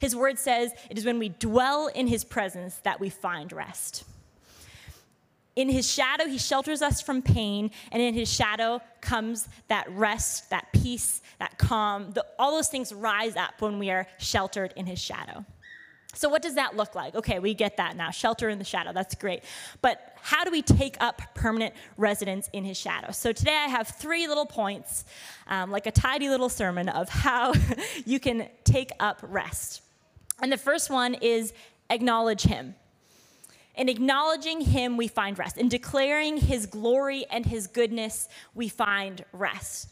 His 0.00 0.16
word 0.16 0.36
says, 0.36 0.72
It 0.90 0.98
is 0.98 1.04
when 1.04 1.20
we 1.20 1.28
dwell 1.28 1.86
in 1.86 2.08
his 2.08 2.24
presence 2.24 2.74
that 2.82 2.98
we 2.98 3.08
find 3.08 3.52
rest. 3.52 4.02
In 5.54 5.68
his 5.68 5.90
shadow, 5.90 6.26
he 6.26 6.38
shelters 6.38 6.80
us 6.80 7.02
from 7.02 7.20
pain, 7.20 7.70
and 7.90 8.02
in 8.02 8.14
his 8.14 8.32
shadow 8.32 8.80
comes 9.02 9.48
that 9.68 9.90
rest, 9.90 10.48
that 10.50 10.72
peace, 10.72 11.20
that 11.38 11.58
calm. 11.58 12.10
The, 12.12 12.24
all 12.38 12.52
those 12.52 12.68
things 12.68 12.92
rise 12.92 13.36
up 13.36 13.60
when 13.60 13.78
we 13.78 13.90
are 13.90 14.06
sheltered 14.18 14.72
in 14.76 14.86
his 14.86 14.98
shadow. 14.98 15.44
So, 16.14 16.28
what 16.28 16.42
does 16.42 16.54
that 16.54 16.76
look 16.76 16.94
like? 16.94 17.14
Okay, 17.14 17.38
we 17.38 17.54
get 17.54 17.78
that 17.78 17.96
now. 17.96 18.10
Shelter 18.10 18.48
in 18.48 18.58
the 18.58 18.64
shadow, 18.64 18.92
that's 18.92 19.14
great. 19.14 19.44
But 19.80 20.16
how 20.20 20.44
do 20.44 20.50
we 20.50 20.62
take 20.62 20.96
up 21.00 21.22
permanent 21.34 21.74
residence 21.96 22.48
in 22.52 22.64
his 22.64 22.76
shadow? 22.76 23.12
So, 23.12 23.32
today 23.32 23.56
I 23.56 23.68
have 23.68 23.88
three 23.88 24.28
little 24.28 24.46
points, 24.46 25.04
um, 25.48 25.70
like 25.70 25.86
a 25.86 25.90
tidy 25.90 26.28
little 26.28 26.50
sermon 26.50 26.88
of 26.88 27.08
how 27.08 27.54
you 28.04 28.20
can 28.20 28.48
take 28.64 28.90
up 29.00 29.20
rest. 29.22 29.82
And 30.40 30.50
the 30.50 30.58
first 30.58 30.90
one 30.90 31.14
is 31.14 31.52
acknowledge 31.88 32.42
him. 32.42 32.74
In 33.74 33.88
acknowledging 33.88 34.60
him, 34.60 34.96
we 34.96 35.08
find 35.08 35.38
rest. 35.38 35.56
In 35.56 35.68
declaring 35.68 36.36
his 36.36 36.66
glory 36.66 37.24
and 37.30 37.46
his 37.46 37.66
goodness, 37.66 38.28
we 38.54 38.68
find 38.68 39.24
rest. 39.32 39.88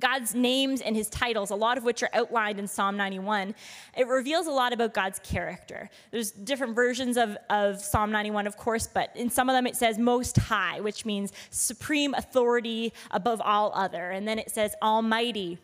God's 0.00 0.34
names 0.34 0.80
and 0.80 0.96
his 0.96 1.08
titles, 1.08 1.50
a 1.50 1.54
lot 1.54 1.78
of 1.78 1.84
which 1.84 2.02
are 2.02 2.10
outlined 2.12 2.58
in 2.58 2.66
Psalm 2.66 2.96
91, 2.96 3.54
it 3.96 4.08
reveals 4.08 4.46
a 4.46 4.50
lot 4.50 4.72
about 4.72 4.94
God's 4.94 5.20
character. 5.20 5.88
There's 6.10 6.32
different 6.32 6.74
versions 6.74 7.16
of, 7.16 7.36
of 7.50 7.80
Psalm 7.80 8.10
91, 8.10 8.46
of 8.46 8.56
course, 8.56 8.88
but 8.88 9.14
in 9.14 9.30
some 9.30 9.48
of 9.48 9.54
them 9.54 9.66
it 9.66 9.76
says 9.76 9.98
Most 9.98 10.36
High, 10.36 10.80
which 10.80 11.04
means 11.04 11.32
supreme 11.50 12.14
authority 12.14 12.92
above 13.10 13.40
all 13.40 13.72
other. 13.74 14.10
And 14.10 14.26
then 14.26 14.38
it 14.38 14.50
says 14.50 14.74
Almighty, 14.82 15.58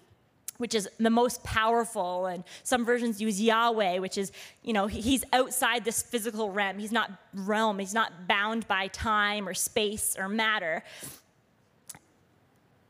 which 0.58 0.74
is 0.74 0.88
the 0.98 1.10
most 1.10 1.42
powerful 1.44 2.26
and 2.26 2.44
some 2.62 2.84
versions 2.84 3.20
use 3.20 3.40
yahweh 3.40 3.98
which 3.98 4.16
is 4.18 4.32
you 4.62 4.72
know 4.72 4.86
he's 4.86 5.24
outside 5.32 5.84
this 5.84 6.02
physical 6.02 6.50
realm. 6.50 6.78
He's 6.78 6.92
not 6.92 7.10
realm. 7.34 7.78
He's 7.78 7.94
not 7.94 8.26
bound 8.28 8.66
by 8.68 8.88
time 8.88 9.48
or 9.48 9.54
space 9.54 10.16
or 10.18 10.28
matter. 10.28 10.82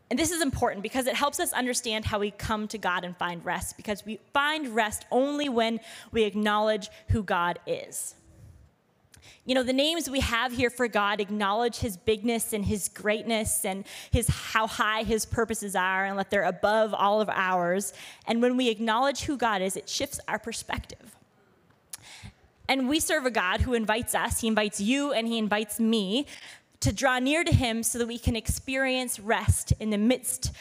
And 0.09 0.19
this 0.19 0.31
is 0.31 0.41
important 0.41 0.83
because 0.83 1.07
it 1.07 1.15
helps 1.15 1.41
us 1.41 1.53
understand 1.53 2.05
how 2.05 2.21
we 2.21 2.31
come 2.31 2.69
to 2.69 2.79
God 2.79 3.05
and 3.05 3.17
find 3.17 3.45
rest 3.45 3.77
because 3.77 4.07
we 4.07 4.21
find 4.33 4.69
rest 4.69 5.05
only 5.11 5.49
when 5.49 5.81
we 6.13 6.23
acknowledge 6.23 6.89
who 7.09 7.23
God 7.23 7.59
is 7.67 8.15
you 9.45 9.55
know, 9.55 9.63
the 9.63 9.73
names 9.73 10.11
we 10.11 10.21
have 10.21 10.53
here 10.53 10.71
for 10.71 10.89
God 10.89 11.21
acknowledge 11.21 11.79
his 11.79 11.97
bigness 11.97 12.53
and 12.53 12.65
his 12.65 12.89
greatness 12.89 13.65
and 13.65 13.85
his 14.11 14.29
how 14.29 14.67
high 14.67 15.03
his 15.03 15.25
purposes 15.25 15.77
are 15.77 16.05
and 16.05 16.19
that 16.19 16.31
they're 16.31 16.45
above 16.45 16.93
all 16.95 17.21
of 17.21 17.29
ours. 17.29 17.93
And 18.27 18.43
when 18.43 18.57
we 18.57 18.69
acknowledge 18.69 19.23
who 19.23 19.37
God 19.37 19.63
is, 19.63 19.77
it 19.77 19.89
shifts 19.89 20.21
our 20.27 20.39
perspective. 20.39 21.17
And 22.69 22.89
we 22.89 22.99
serve 22.99 23.27
a 23.27 23.31
God 23.31 23.61
who 23.61 23.75
invites 23.75 24.15
us, 24.15 24.41
he 24.41 24.49
invites 24.49 24.81
you 24.81 25.13
and 25.13 25.29
he 25.29 25.39
invites 25.39 25.79
me 25.79 26.27
to 26.81 26.93
draw 26.93 27.19
near 27.19 27.45
to 27.45 27.53
him 27.53 27.83
so 27.83 27.99
that 27.99 28.07
we 28.07 28.19
can 28.19 28.37
experience 28.37 29.19
rest 29.19 29.73
in 29.81 29.91
the 29.91 29.99
midst 29.99 30.53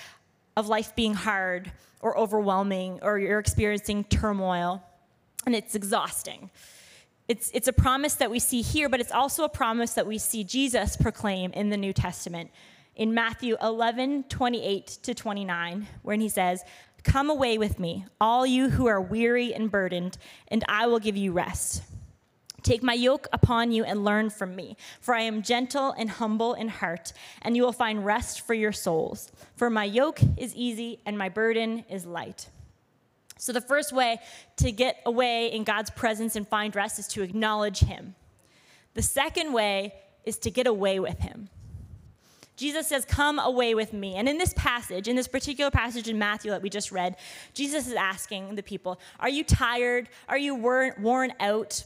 of 0.56 0.68
life 0.68 0.96
being 0.96 1.14
hard 1.14 1.72
or 2.02 2.18
overwhelming 2.18 3.00
or 3.02 3.18
you're 3.20 3.40
experiencing 3.40 4.04
turmoil 4.04 4.84
and 5.46 5.56
it's 5.56 5.76
exhausting. 5.76 6.50
It's, 7.28 7.50
it's 7.54 7.68
a 7.68 7.74
promise 7.74 8.16
that 8.16 8.30
we 8.30 8.40
see 8.40 8.62
here, 8.62 8.88
but 8.88 9.00
it's 9.00 9.12
also 9.12 9.44
a 9.44 9.50
promise 9.50 9.94
that 9.94 10.06
we 10.06 10.18
see 10.18 10.44
Jesus 10.44 10.96
proclaim 10.96 11.52
in 11.54 11.70
the 11.70 11.78
New 11.78 11.94
Testament 11.94 12.52
in 12.96 13.14
Matthew 13.14 13.58
11, 13.62 14.24
28 14.30 14.88
to 15.04 15.14
29, 15.14 15.88
when 16.02 16.22
he 16.22 16.30
says, 16.30 16.64
Come 17.04 17.30
away 17.30 17.58
with 17.58 17.78
me, 17.78 18.06
all 18.20 18.46
you 18.46 18.70
who 18.70 18.88
are 18.88 19.02
weary 19.02 19.54
and 19.54 19.70
burdened, 19.70 20.18
and 20.48 20.64
I 20.68 20.88
will 20.88 21.00
give 21.00 21.18
you 21.18 21.32
rest. 21.34 21.84
Take 22.64 22.82
my 22.82 22.94
yoke 22.94 23.28
upon 23.32 23.72
you 23.72 23.84
and 23.84 24.04
learn 24.04 24.32
from 24.32 24.56
me, 24.56 24.76
for 25.00 25.14
I 25.14 25.22
am 25.22 25.44
gentle 25.44 25.92
and 25.92 26.10
humble 26.10 26.56
in 26.56 26.68
heart, 26.68 27.14
and 27.44 27.56
you 27.56 27.62
will 27.62 27.74
find 27.74 28.04
rest 28.04 28.42
for 28.42 28.56
your 28.56 28.72
souls. 28.72 29.32
For 29.56 29.70
my 29.70 29.84
yoke 29.84 30.20
is 30.38 30.56
easy 30.56 31.00
and 31.06 31.16
my 31.16 31.30
burden 31.30 31.86
is 31.90 32.08
light. 32.08 32.50
So, 33.38 33.52
the 33.52 33.62
first 33.62 33.92
way 33.92 34.20
to 34.58 34.72
get 34.72 35.02
away 35.06 35.52
in 35.52 35.64
God's 35.64 35.90
presence 35.90 36.36
and 36.36 36.48
find 36.48 36.76
rest 36.76 37.00
is 37.00 37.08
to 37.10 37.22
acknowledge 37.22 37.80
Him. 37.80 38.16
The 38.94 39.02
second 39.02 39.52
way 39.52 39.94
is 40.24 40.38
to 40.40 40.52
get 40.52 40.68
away 40.68 41.00
with 41.00 41.20
Him. 41.20 41.50
Jesus 42.56 42.88
says, 42.88 43.06
Come 43.06 43.40
away 43.40 43.76
with 43.76 43.94
me. 43.94 44.16
And 44.16 44.30
in 44.30 44.38
this 44.38 44.54
passage, 44.54 45.08
in 45.08 45.16
this 45.16 45.28
particular 45.28 45.72
passage 45.72 46.08
in 46.08 46.18
Matthew 46.18 46.52
that 46.52 46.62
we 46.62 46.70
just 46.70 46.92
read, 46.92 47.18
Jesus 47.54 47.88
is 47.88 47.94
asking 47.94 48.56
the 48.56 48.64
people, 48.64 49.00
Are 49.20 49.30
you 49.30 49.44
tired? 49.44 50.10
Are 50.30 50.38
you 50.38 50.56
worn 50.56 51.34
out? 51.40 51.84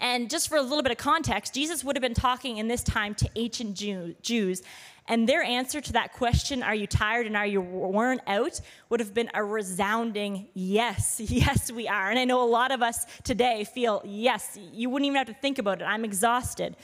And 0.00 0.28
just 0.28 0.48
for 0.48 0.56
a 0.56 0.62
little 0.62 0.82
bit 0.82 0.92
of 0.92 0.98
context, 0.98 1.54
Jesus 1.54 1.84
would 1.84 1.96
have 1.96 2.02
been 2.02 2.14
talking 2.14 2.58
in 2.58 2.68
this 2.68 2.82
time 2.82 3.14
to 3.14 3.30
ancient 3.36 3.76
Jews. 4.22 4.62
And 5.06 5.28
their 5.28 5.42
answer 5.42 5.80
to 5.82 5.92
that 5.94 6.12
question, 6.14 6.62
Are 6.62 6.74
you 6.74 6.86
tired 6.86 7.26
and 7.26 7.36
are 7.36 7.46
you 7.46 7.60
worn 7.60 8.20
out? 8.26 8.60
would 8.88 9.00
have 9.00 9.12
been 9.12 9.30
a 9.34 9.44
resounding 9.44 10.48
yes. 10.54 11.20
Yes, 11.34 11.70
we 11.70 11.88
are. 11.88 12.10
And 12.10 12.18
I 12.18 12.24
know 12.24 12.42
a 12.42 12.48
lot 12.48 12.70
of 12.72 12.82
us 12.82 13.04
today 13.22 13.64
feel, 13.64 14.02
Yes, 14.04 14.58
you 14.72 14.88
wouldn't 14.88 15.06
even 15.06 15.18
have 15.18 15.26
to 15.26 15.34
think 15.34 15.58
about 15.58 15.82
it. 15.82 15.84
I'm 15.84 16.04
exhausted. 16.04 16.76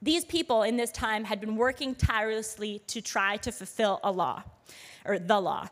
These 0.00 0.24
people 0.24 0.62
in 0.62 0.76
this 0.76 0.90
time 0.90 1.24
had 1.24 1.40
been 1.40 1.56
working 1.56 1.94
tirelessly 1.94 2.82
to 2.88 3.00
try 3.00 3.36
to 3.38 3.52
fulfill 3.52 4.00
a 4.02 4.10
law, 4.10 4.42
or 5.04 5.18
the 5.18 5.40
law. 5.40 5.68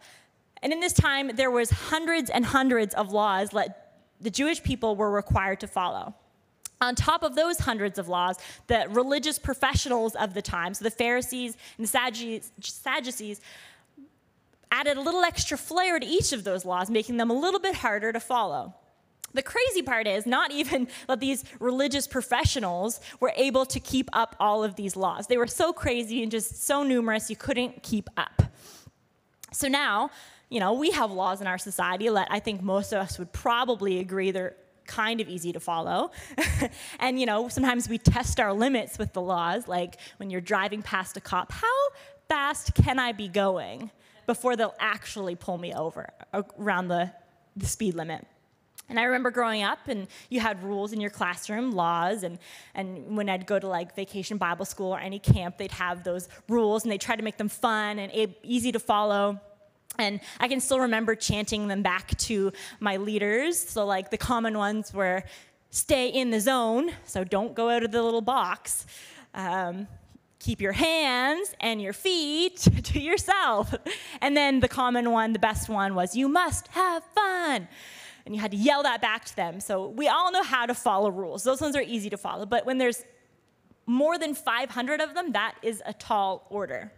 And 0.62 0.72
in 0.72 0.80
this 0.80 0.92
time, 0.92 1.32
there 1.34 1.50
was 1.50 1.70
hundreds 1.70 2.30
and 2.30 2.44
hundreds 2.44 2.94
of 2.94 3.10
laws 3.10 3.50
that 3.50 3.94
the 4.20 4.30
Jewish 4.30 4.62
people 4.62 4.94
were 4.94 5.10
required 5.10 5.60
to 5.60 5.66
follow. 5.66 6.14
On 6.80 6.94
top 6.94 7.22
of 7.22 7.34
those 7.34 7.58
hundreds 7.58 7.98
of 7.98 8.08
laws, 8.08 8.38
the 8.66 8.86
religious 8.88 9.38
professionals 9.38 10.14
of 10.14 10.32
the 10.32 10.40
time, 10.40 10.72
so 10.72 10.82
the 10.84 10.90
Pharisees 10.90 11.56
and 11.76 11.86
the 11.86 12.42
Sadducees, 12.62 13.40
added 14.72 14.96
a 14.96 15.00
little 15.00 15.22
extra 15.22 15.58
flair 15.58 15.98
to 15.98 16.06
each 16.06 16.32
of 16.32 16.44
those 16.44 16.64
laws, 16.64 16.90
making 16.90 17.16
them 17.16 17.30
a 17.30 17.34
little 17.34 17.60
bit 17.60 17.74
harder 17.74 18.12
to 18.12 18.20
follow. 18.20 18.74
The 19.34 19.42
crazy 19.42 19.82
part 19.82 20.06
is 20.06 20.26
not 20.26 20.52
even 20.52 20.88
that 21.06 21.20
these 21.20 21.44
religious 21.58 22.06
professionals 22.06 23.00
were 23.20 23.32
able 23.36 23.66
to 23.66 23.80
keep 23.80 24.08
up 24.12 24.36
all 24.40 24.64
of 24.64 24.76
these 24.76 24.96
laws. 24.96 25.26
They 25.26 25.36
were 25.36 25.46
so 25.46 25.72
crazy 25.72 26.22
and 26.22 26.30
just 26.30 26.64
so 26.64 26.82
numerous, 26.82 27.30
you 27.30 27.36
couldn't 27.36 27.82
keep 27.82 28.08
up. 28.16 28.42
So 29.52 29.68
now, 29.68 30.10
you 30.48 30.60
know, 30.60 30.72
we 30.72 30.90
have 30.92 31.10
laws 31.10 31.40
in 31.40 31.46
our 31.46 31.58
society 31.58 32.08
that 32.08 32.28
I 32.30 32.40
think 32.40 32.62
most 32.62 32.92
of 32.92 33.00
us 33.00 33.18
would 33.18 33.32
probably 33.32 33.98
agree 33.98 34.30
they're 34.30 34.54
kind 34.90 35.20
of 35.20 35.28
easy 35.28 35.52
to 35.52 35.60
follow. 35.60 36.10
and, 36.98 37.18
you 37.18 37.24
know, 37.24 37.48
sometimes 37.48 37.88
we 37.88 37.96
test 37.96 38.40
our 38.40 38.52
limits 38.52 38.98
with 38.98 39.12
the 39.12 39.20
laws, 39.20 39.68
like 39.68 39.98
when 40.16 40.30
you're 40.30 40.40
driving 40.40 40.82
past 40.82 41.16
a 41.16 41.20
cop, 41.20 41.52
how 41.52 41.78
fast 42.28 42.74
can 42.74 42.98
I 42.98 43.12
be 43.12 43.28
going 43.28 43.90
before 44.26 44.56
they'll 44.56 44.74
actually 44.80 45.36
pull 45.36 45.58
me 45.58 45.72
over 45.72 46.10
uh, 46.32 46.42
around 46.58 46.88
the, 46.88 47.12
the 47.56 47.66
speed 47.66 47.94
limit? 47.94 48.26
And 48.88 48.98
I 48.98 49.04
remember 49.04 49.30
growing 49.30 49.62
up, 49.62 49.86
and 49.86 50.08
you 50.30 50.40
had 50.40 50.60
rules 50.64 50.92
in 50.92 51.00
your 51.00 51.10
classroom, 51.10 51.70
laws, 51.70 52.24
and, 52.24 52.40
and 52.74 53.16
when 53.16 53.28
I'd 53.28 53.46
go 53.46 53.56
to 53.56 53.68
like 53.68 53.94
vacation 53.94 54.36
Bible 54.36 54.64
school 54.64 54.92
or 54.92 54.98
any 54.98 55.20
camp, 55.20 55.58
they'd 55.58 55.70
have 55.70 56.02
those 56.02 56.28
rules, 56.48 56.82
and 56.82 56.90
they 56.90 56.98
try 56.98 57.14
to 57.14 57.22
make 57.22 57.36
them 57.36 57.48
fun 57.48 58.00
and 58.00 58.34
easy 58.42 58.72
to 58.72 58.80
follow. 58.80 59.40
And 59.98 60.20
I 60.38 60.48
can 60.48 60.60
still 60.60 60.80
remember 60.80 61.14
chanting 61.14 61.68
them 61.68 61.82
back 61.82 62.16
to 62.18 62.52
my 62.78 62.96
leaders. 62.96 63.58
So, 63.58 63.84
like 63.84 64.10
the 64.10 64.18
common 64.18 64.56
ones 64.56 64.94
were 64.94 65.24
stay 65.70 66.08
in 66.08 66.30
the 66.30 66.40
zone, 66.40 66.92
so 67.04 67.24
don't 67.24 67.54
go 67.54 67.68
out 67.68 67.82
of 67.82 67.92
the 67.92 68.02
little 68.02 68.22
box. 68.22 68.86
Um, 69.34 69.86
keep 70.38 70.60
your 70.60 70.72
hands 70.72 71.54
and 71.60 71.80
your 71.80 71.92
feet 71.92 72.56
to 72.84 73.00
yourself. 73.00 73.74
And 74.20 74.36
then 74.36 74.60
the 74.60 74.68
common 74.68 75.10
one, 75.10 75.32
the 75.32 75.38
best 75.38 75.68
one, 75.68 75.94
was 75.94 76.16
you 76.16 76.28
must 76.28 76.68
have 76.68 77.04
fun 77.14 77.68
and 78.26 78.34
you 78.34 78.40
had 78.40 78.50
to 78.50 78.56
yell 78.56 78.82
that 78.82 79.00
back 79.00 79.24
to 79.26 79.36
them. 79.36 79.60
So 79.60 79.88
we 79.88 80.08
all 80.08 80.32
know 80.32 80.42
how 80.42 80.66
to 80.66 80.74
follow 80.74 81.10
rules. 81.10 81.44
Those 81.44 81.60
ones 81.60 81.76
are 81.76 81.82
easy 81.82 82.10
to 82.10 82.16
follow. 82.16 82.46
But 82.46 82.66
when 82.66 82.78
there's 82.78 83.04
more 83.86 84.18
than 84.18 84.34
500 84.34 85.00
of 85.00 85.14
them, 85.14 85.32
that 85.32 85.56
is 85.62 85.82
a 85.84 85.92
tall 85.92 86.46
order. 86.50 86.92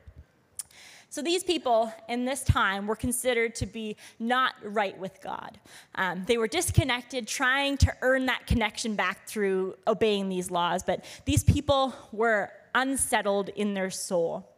So 1.12 1.20
these 1.20 1.44
people 1.44 1.92
in 2.08 2.24
this 2.24 2.42
time 2.42 2.86
were 2.86 2.96
considered 2.96 3.54
to 3.56 3.66
be 3.66 3.98
not 4.18 4.54
right 4.64 4.98
with 4.98 5.20
God. 5.20 5.58
Um, 5.94 6.24
they 6.26 6.38
were 6.38 6.48
disconnected, 6.48 7.28
trying 7.28 7.76
to 7.78 7.94
earn 8.00 8.24
that 8.26 8.46
connection 8.46 8.94
back 8.94 9.26
through 9.26 9.74
obeying 9.86 10.30
these 10.30 10.50
laws. 10.50 10.82
But 10.82 11.04
these 11.26 11.44
people 11.44 11.92
were 12.12 12.50
unsettled 12.74 13.50
in 13.50 13.74
their 13.74 13.90
soul. 13.90 14.48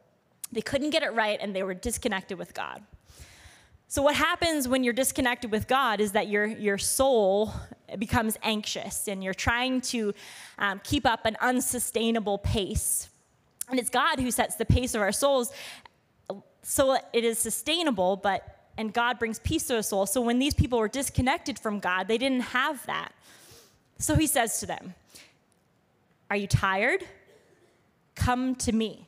They 0.53 0.61
couldn't 0.61 0.91
get 0.91 1.03
it 1.03 1.13
right, 1.13 1.41
and 1.43 1.57
they 1.57 1.65
were 1.65 1.75
disconnected 1.75 2.39
with 2.39 2.55
God. 2.55 2.85
So, 3.89 4.03
what 4.03 4.15
happens 4.15 4.69
when 4.69 4.85
you're 4.85 4.93
disconnected 4.93 5.51
with 5.51 5.67
God 5.67 6.01
is 6.01 6.13
that 6.13 6.29
your, 6.29 6.47
your 6.47 6.79
soul 6.79 7.53
becomes 7.99 8.39
anxious 8.45 9.09
and 9.09 9.25
you're 9.25 9.35
trying 9.35 9.81
to 9.81 10.15
um, 10.61 10.81
keep 10.85 11.05
up 11.05 11.27
an 11.27 11.37
unsustainable 11.41 12.39
pace. 12.39 13.09
And 13.71 13.79
it's 13.81 13.91
God 13.91 14.21
who 14.21 14.31
sets 14.31 14.57
the 14.57 14.67
pace 14.67 14.95
of 14.95 15.01
our 15.01 15.13
souls 15.13 15.53
so 16.65 16.97
it 17.13 17.25
is 17.25 17.39
sustainable, 17.39 18.17
but 18.17 18.55
and 18.77 18.93
God 18.93 19.19
brings 19.19 19.39
peace 19.39 19.69
to 19.69 19.77
a 19.77 19.83
soul. 19.83 20.07
So 20.07 20.21
when 20.21 20.39
these 20.39 20.55
people 20.55 20.79
were 20.79 20.89
disconnected 20.89 21.59
from 21.59 21.79
God, 21.79 22.09
they 22.09 22.19
didn't 22.19 22.41
have 22.41 22.85
that. 22.87 23.13
So 23.99 24.17
he 24.17 24.27
says 24.27 24.59
to 24.61 24.67
them, 24.67 24.95
Are 26.29 26.37
you 26.37 26.47
tired? 26.47 27.05
Come 28.17 28.55
to 28.57 28.73
me. 28.73 29.07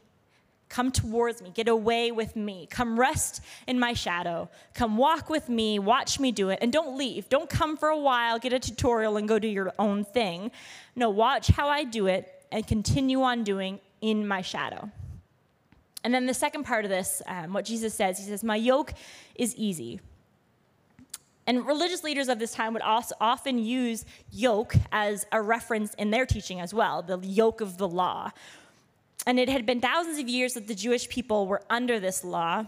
Come 0.69 0.91
towards 0.91 1.43
me. 1.43 1.51
Get 1.51 1.69
away 1.69 2.11
with 2.11 2.35
me. 2.35 2.67
Come 2.71 2.99
rest 2.99 3.41
in 3.67 3.79
my 3.79 3.93
shadow. 3.93 4.49
Come 4.75 4.97
walk 4.97 5.31
with 5.31 5.49
me. 5.49 5.79
Watch 5.79 6.19
me 6.19 6.33
do 6.33 6.51
it. 6.51 6.59
And 6.61 6.73
don't 6.73 6.97
leave. 6.99 7.29
Don't 7.29 7.49
come 7.49 7.77
for 7.77 7.89
a 7.89 7.99
while, 7.99 8.39
get 8.39 8.53
a 8.53 8.59
tutorial, 8.59 9.17
and 9.17 9.29
go 9.29 9.39
do 9.39 9.49
your 9.49 9.73
own 9.79 10.05
thing. 10.05 10.51
No, 10.97 11.09
watch 11.11 11.49
how 11.49 11.69
I 11.69 11.85
do 11.85 12.07
it 12.09 12.33
and 12.51 12.67
continue 12.67 13.23
on 13.23 13.45
doing 13.45 13.81
in 14.01 14.27
my 14.27 14.43
shadow. 14.43 14.91
And 16.07 16.15
then 16.15 16.27
the 16.27 16.35
second 16.35 16.63
part 16.63 16.85
of 16.85 16.89
this, 16.89 17.21
um, 17.27 17.53
what 17.53 17.65
Jesus 17.65 17.93
says, 17.93 18.17
he 18.17 18.23
says, 18.23 18.45
My 18.45 18.55
yoke 18.55 18.95
is 19.35 19.57
easy. 19.57 19.99
And 21.49 21.67
religious 21.67 22.05
leaders 22.05 22.29
of 22.29 22.39
this 22.39 22.53
time 22.53 22.75
would 22.75 22.83
also 22.83 23.17
often 23.21 23.59
use 23.59 24.05
yoke 24.31 24.77
as 24.93 25.27
a 25.33 25.43
reference 25.43 25.95
in 25.95 26.13
their 26.13 26.25
teaching 26.25 26.61
as 26.61 26.73
well, 26.73 27.03
the 27.03 27.19
yoke 27.19 27.61
of 27.61 27.77
the 27.77 27.89
law. 27.89 28.31
And 29.27 29.41
it 29.41 29.49
had 29.49 29.67
been 29.67 29.81
thousands 29.81 30.21
of 30.21 30.29
years 30.29 30.55
that 30.55 30.69
the 30.69 30.77
Jewish 30.77 31.09
people 31.09 31.49
were 31.49 31.63
under 31.69 31.99
this 31.99 32.23
law, 32.23 32.65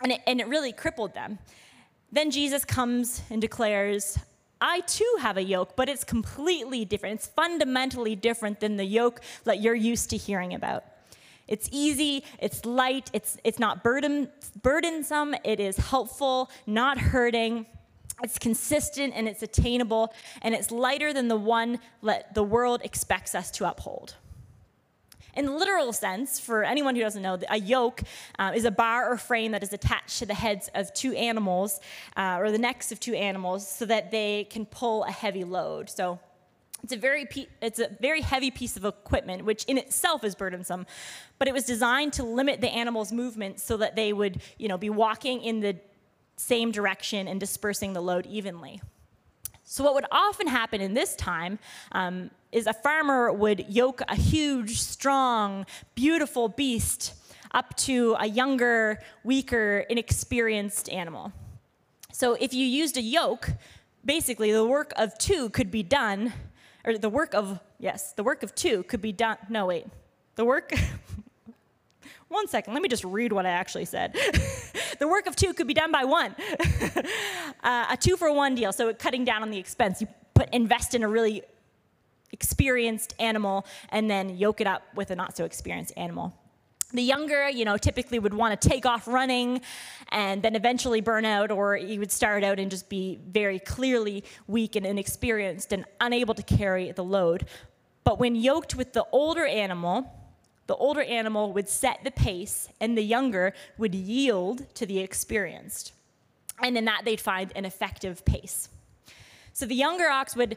and 0.00 0.12
it, 0.12 0.20
and 0.24 0.40
it 0.40 0.46
really 0.46 0.70
crippled 0.70 1.14
them. 1.14 1.40
Then 2.12 2.30
Jesus 2.30 2.64
comes 2.64 3.22
and 3.28 3.40
declares, 3.40 4.20
I 4.60 4.82
too 4.82 5.16
have 5.18 5.36
a 5.36 5.42
yoke, 5.42 5.74
but 5.74 5.88
it's 5.88 6.04
completely 6.04 6.84
different. 6.84 7.16
It's 7.16 7.26
fundamentally 7.26 8.14
different 8.14 8.60
than 8.60 8.76
the 8.76 8.84
yoke 8.84 9.20
that 9.42 9.60
you're 9.60 9.74
used 9.74 10.10
to 10.10 10.16
hearing 10.16 10.54
about. 10.54 10.84
It's 11.48 11.68
easy, 11.72 12.24
it's 12.38 12.64
light, 12.64 13.10
it's, 13.12 13.38
it's 13.42 13.58
not 13.58 13.82
burden, 13.82 14.28
burdensome, 14.62 15.34
it 15.44 15.58
is 15.58 15.76
helpful, 15.76 16.50
not 16.66 16.98
hurting. 16.98 17.66
It's 18.22 18.38
consistent 18.38 19.14
and 19.16 19.28
it's 19.28 19.42
attainable, 19.42 20.12
and 20.42 20.54
it's 20.54 20.70
lighter 20.70 21.12
than 21.12 21.28
the 21.28 21.36
one 21.36 21.78
that 22.02 22.34
the 22.34 22.42
world 22.42 22.80
expects 22.84 23.34
us 23.34 23.50
to 23.52 23.68
uphold. 23.68 24.16
In 25.34 25.46
the 25.46 25.52
literal 25.52 25.92
sense, 25.92 26.40
for 26.40 26.64
anyone 26.64 26.96
who 26.96 27.00
doesn't 27.00 27.22
know, 27.22 27.38
a 27.48 27.60
yoke 27.60 28.02
uh, 28.40 28.50
is 28.56 28.64
a 28.64 28.72
bar 28.72 29.08
or 29.08 29.16
frame 29.16 29.52
that 29.52 29.62
is 29.62 29.72
attached 29.72 30.18
to 30.18 30.26
the 30.26 30.34
heads 30.34 30.68
of 30.74 30.92
two 30.94 31.14
animals 31.14 31.78
uh, 32.16 32.38
or 32.40 32.50
the 32.50 32.58
necks 32.58 32.90
of 32.90 32.98
two 32.98 33.14
animals 33.14 33.68
so 33.70 33.86
that 33.86 34.10
they 34.10 34.48
can 34.50 34.66
pull 34.66 35.04
a 35.04 35.12
heavy 35.12 35.44
load. 35.44 35.88
So 35.88 36.18
it's 36.82 36.92
a 36.92 36.96
very 36.96 37.26
it's 37.60 37.78
a 37.78 37.88
very 38.00 38.20
heavy 38.20 38.50
piece 38.50 38.76
of 38.76 38.84
equipment, 38.84 39.44
which 39.44 39.64
in 39.64 39.78
itself 39.78 40.24
is 40.24 40.34
burdensome, 40.34 40.86
but 41.38 41.48
it 41.48 41.54
was 41.54 41.64
designed 41.64 42.12
to 42.14 42.22
limit 42.22 42.60
the 42.60 42.68
animal's 42.68 43.12
movement 43.12 43.60
so 43.60 43.76
that 43.78 43.96
they 43.96 44.12
would, 44.12 44.40
you 44.58 44.68
know, 44.68 44.78
be 44.78 44.90
walking 44.90 45.42
in 45.42 45.60
the 45.60 45.76
same 46.36 46.70
direction 46.70 47.26
and 47.26 47.40
dispersing 47.40 47.92
the 47.92 48.00
load 48.00 48.26
evenly. 48.26 48.80
So, 49.64 49.84
what 49.84 49.94
would 49.94 50.06
often 50.10 50.46
happen 50.46 50.80
in 50.80 50.94
this 50.94 51.14
time 51.16 51.58
um, 51.92 52.30
is 52.52 52.66
a 52.66 52.72
farmer 52.72 53.32
would 53.32 53.66
yoke 53.68 54.00
a 54.08 54.14
huge, 54.14 54.80
strong, 54.80 55.66
beautiful 55.94 56.48
beast 56.48 57.14
up 57.52 57.76
to 57.76 58.16
a 58.18 58.26
younger, 58.26 59.00
weaker, 59.24 59.84
inexperienced 59.88 60.88
animal. 60.90 61.32
So 62.12 62.34
if 62.34 62.52
you 62.52 62.66
used 62.66 62.96
a 62.96 63.02
yoke, 63.02 63.50
basically 64.04 64.52
the 64.52 64.66
work 64.66 64.92
of 64.96 65.16
two 65.18 65.50
could 65.50 65.70
be 65.70 65.82
done, 65.82 66.32
or 66.88 66.96
the 66.96 67.10
work 67.10 67.34
of, 67.34 67.60
yes, 67.78 68.12
the 68.12 68.22
work 68.22 68.42
of 68.42 68.54
two 68.54 68.82
could 68.84 69.02
be 69.02 69.12
done. 69.12 69.36
No, 69.50 69.66
wait. 69.66 69.86
The 70.36 70.44
work. 70.44 70.72
one 72.28 72.48
second, 72.48 72.72
let 72.72 72.82
me 72.82 72.88
just 72.88 73.04
read 73.04 73.30
what 73.30 73.44
I 73.44 73.50
actually 73.50 73.84
said. 73.84 74.14
the 74.98 75.06
work 75.06 75.26
of 75.26 75.36
two 75.36 75.52
could 75.52 75.66
be 75.66 75.74
done 75.74 75.92
by 75.92 76.04
one. 76.04 76.34
uh, 77.62 77.86
a 77.90 77.96
two 78.00 78.16
for 78.16 78.32
one 78.32 78.54
deal, 78.54 78.72
so 78.72 78.92
cutting 78.94 79.24
down 79.24 79.42
on 79.42 79.50
the 79.50 79.58
expense. 79.58 80.00
You 80.00 80.08
put 80.32 80.48
invest 80.54 80.94
in 80.94 81.02
a 81.02 81.08
really 81.08 81.42
experienced 82.32 83.14
animal 83.18 83.66
and 83.90 84.10
then 84.10 84.36
yoke 84.36 84.62
it 84.62 84.66
up 84.66 84.82
with 84.94 85.10
a 85.10 85.16
not 85.16 85.36
so 85.36 85.44
experienced 85.44 85.92
animal. 85.98 86.34
The 86.92 87.02
younger, 87.02 87.50
you 87.50 87.66
know, 87.66 87.76
typically 87.76 88.18
would 88.18 88.32
want 88.32 88.58
to 88.58 88.68
take 88.68 88.86
off 88.86 89.06
running 89.06 89.60
and 90.08 90.42
then 90.42 90.56
eventually 90.56 91.02
burn 91.02 91.26
out, 91.26 91.50
or 91.50 91.76
you 91.76 92.00
would 92.00 92.10
start 92.10 92.42
out 92.42 92.58
and 92.58 92.70
just 92.70 92.88
be 92.88 93.18
very 93.28 93.58
clearly 93.58 94.24
weak 94.46 94.74
and 94.74 94.86
inexperienced 94.86 95.72
and 95.72 95.84
unable 96.00 96.34
to 96.34 96.42
carry 96.42 96.90
the 96.92 97.04
load. 97.04 97.46
But 98.04 98.18
when 98.18 98.34
yoked 98.36 98.74
with 98.74 98.94
the 98.94 99.04
older 99.12 99.44
animal, 99.44 100.10
the 100.66 100.76
older 100.76 101.02
animal 101.02 101.52
would 101.52 101.68
set 101.68 102.04
the 102.04 102.10
pace 102.10 102.70
and 102.80 102.96
the 102.96 103.02
younger 103.02 103.52
would 103.76 103.94
yield 103.94 104.74
to 104.76 104.86
the 104.86 105.00
experienced. 105.00 105.92
And 106.62 106.78
in 106.78 106.86
that, 106.86 107.02
they'd 107.04 107.20
find 107.20 107.52
an 107.54 107.66
effective 107.66 108.24
pace. 108.24 108.70
So 109.52 109.66
the 109.66 109.74
younger 109.74 110.08
ox 110.08 110.34
would, 110.34 110.56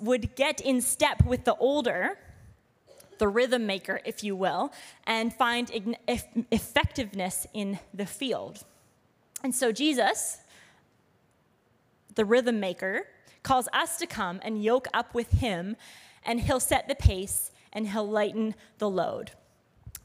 would 0.00 0.36
get 0.36 0.60
in 0.60 0.80
step 0.80 1.24
with 1.24 1.44
the 1.44 1.56
older, 1.56 2.18
the 3.20 3.28
rhythm 3.28 3.66
maker, 3.66 4.00
if 4.04 4.24
you 4.24 4.34
will, 4.34 4.72
and 5.06 5.32
find 5.32 5.70
effectiveness 6.50 7.46
in 7.54 7.78
the 7.94 8.06
field. 8.06 8.64
And 9.44 9.54
so 9.54 9.70
Jesus, 9.70 10.38
the 12.14 12.24
rhythm 12.24 12.58
maker, 12.58 13.06
calls 13.42 13.68
us 13.72 13.98
to 13.98 14.06
come 14.06 14.40
and 14.42 14.64
yoke 14.64 14.88
up 14.92 15.14
with 15.14 15.30
him, 15.32 15.76
and 16.24 16.40
he'll 16.40 16.60
set 16.60 16.88
the 16.88 16.94
pace 16.94 17.52
and 17.72 17.88
he'll 17.88 18.08
lighten 18.08 18.54
the 18.78 18.90
load. 18.90 19.32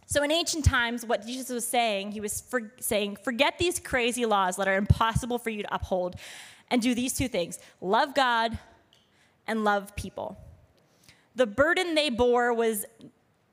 So, 0.08 0.22
in 0.22 0.32
ancient 0.32 0.66
times, 0.66 1.04
what 1.04 1.26
Jesus 1.26 1.50
was 1.50 1.66
saying, 1.66 2.12
he 2.12 2.22
was 2.22 2.42
for 2.42 2.72
saying, 2.80 3.18
forget 3.24 3.58
these 3.58 3.80
crazy 3.80 4.26
laws 4.26 4.58
that 4.58 4.68
are 4.68 4.76
impossible 4.76 5.40
for 5.40 5.50
you 5.50 5.64
to 5.64 5.74
uphold, 5.74 6.16
and 6.70 6.82
do 6.82 6.94
these 6.94 7.14
two 7.14 7.28
things 7.28 7.60
love 7.82 8.14
God 8.14 8.60
and 9.48 9.64
love 9.64 9.96
people. 9.96 10.38
The 11.36 11.46
burden 11.46 11.96
they 11.96 12.10
bore 12.10 12.54
was 12.54 12.86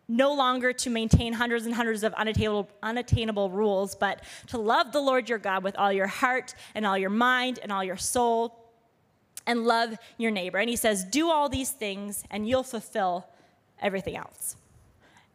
no 0.09 0.35
longer 0.35 0.73
to 0.73 0.91
maintain 0.91 1.33
hundreds 1.33 1.65
and 1.65 1.75
hundreds 1.75 2.03
of 2.03 2.12
unattainable, 2.15 2.69
unattainable 2.83 3.51
rules, 3.51 3.95
but 3.95 4.23
to 4.49 4.59
love 4.59 4.93
the 4.93 5.01
Lord 5.01 5.29
your 5.29 5.39
God 5.39 5.65
with 5.65 5.77
all 5.77 5.93
your 5.93 6.07
heart 6.07 6.55
and 6.75 6.85
all 6.85 6.99
your 6.99 7.11
mind 7.11 7.59
and 7.62 7.73
all 7.73 7.83
your 7.83 7.97
soul, 7.97 8.59
and 9.47 9.65
love 9.65 9.97
your 10.19 10.31
neighbor. 10.31 10.59
And 10.59 10.69
he 10.69 10.77
says, 10.77 11.05
Do 11.05 11.31
all 11.31 11.49
these 11.49 11.71
things, 11.71 12.25
and 12.31 12.49
you'll 12.49 12.62
fulfill 12.62 13.27
everything 13.81 14.17
else. 14.17 14.57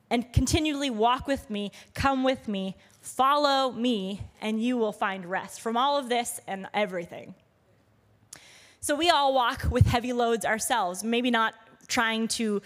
And 0.10 0.32
continually 0.32 0.90
walk 0.90 1.28
with 1.28 1.50
me, 1.50 1.72
come 1.94 2.24
with 2.24 2.48
me, 2.48 2.76
follow 3.02 3.72
me, 3.72 4.22
and 4.42 4.62
you 4.62 4.78
will 4.78 4.94
find 4.94 5.26
rest 5.26 5.60
from 5.60 5.76
all 5.76 5.98
of 5.98 6.08
this 6.08 6.40
and 6.48 6.68
everything. 6.74 7.36
So 8.80 8.96
we 8.96 9.10
all 9.10 9.34
walk 9.34 9.68
with 9.70 9.88
heavy 9.88 10.14
loads 10.14 10.46
ourselves, 10.46 11.04
maybe 11.04 11.30
not 11.30 11.54
trying 11.88 12.28
to 12.28 12.62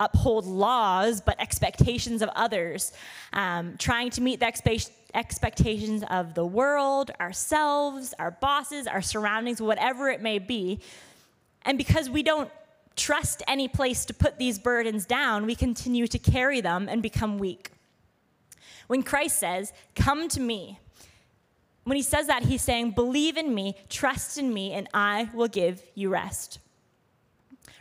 uphold 0.00 0.46
laws, 0.46 1.20
but 1.20 1.38
expectations 1.38 2.22
of 2.22 2.30
others, 2.34 2.92
um, 3.34 3.76
trying 3.78 4.10
to 4.10 4.22
meet 4.22 4.40
the 4.40 4.46
expe- 4.46 4.90
expectations 5.14 6.02
of 6.10 6.34
the 6.34 6.44
world, 6.44 7.10
ourselves, 7.20 8.14
our 8.18 8.30
bosses, 8.30 8.86
our 8.86 9.02
surroundings, 9.02 9.60
whatever 9.60 10.08
it 10.08 10.22
may 10.22 10.38
be. 10.38 10.80
And 11.62 11.76
because 11.76 12.08
we 12.08 12.22
don't 12.22 12.50
trust 12.96 13.42
any 13.46 13.68
place 13.68 14.04
to 14.06 14.14
put 14.14 14.38
these 14.38 14.58
burdens 14.58 15.04
down, 15.06 15.46
we 15.46 15.54
continue 15.54 16.06
to 16.06 16.18
carry 16.18 16.60
them 16.60 16.88
and 16.88 17.02
become 17.02 17.38
weak. 17.38 17.70
When 18.86 19.02
Christ 19.02 19.38
says, 19.38 19.72
Come 19.94 20.28
to 20.30 20.40
me, 20.40 20.80
when 21.84 21.96
he 21.96 22.02
says 22.02 22.26
that, 22.26 22.44
he's 22.44 22.62
saying, 22.62 22.92
Believe 22.92 23.36
in 23.36 23.54
me, 23.54 23.76
trust 23.88 24.38
in 24.38 24.52
me, 24.52 24.72
and 24.72 24.88
I 24.94 25.30
will 25.34 25.48
give 25.48 25.82
you 25.94 26.08
rest. 26.08 26.58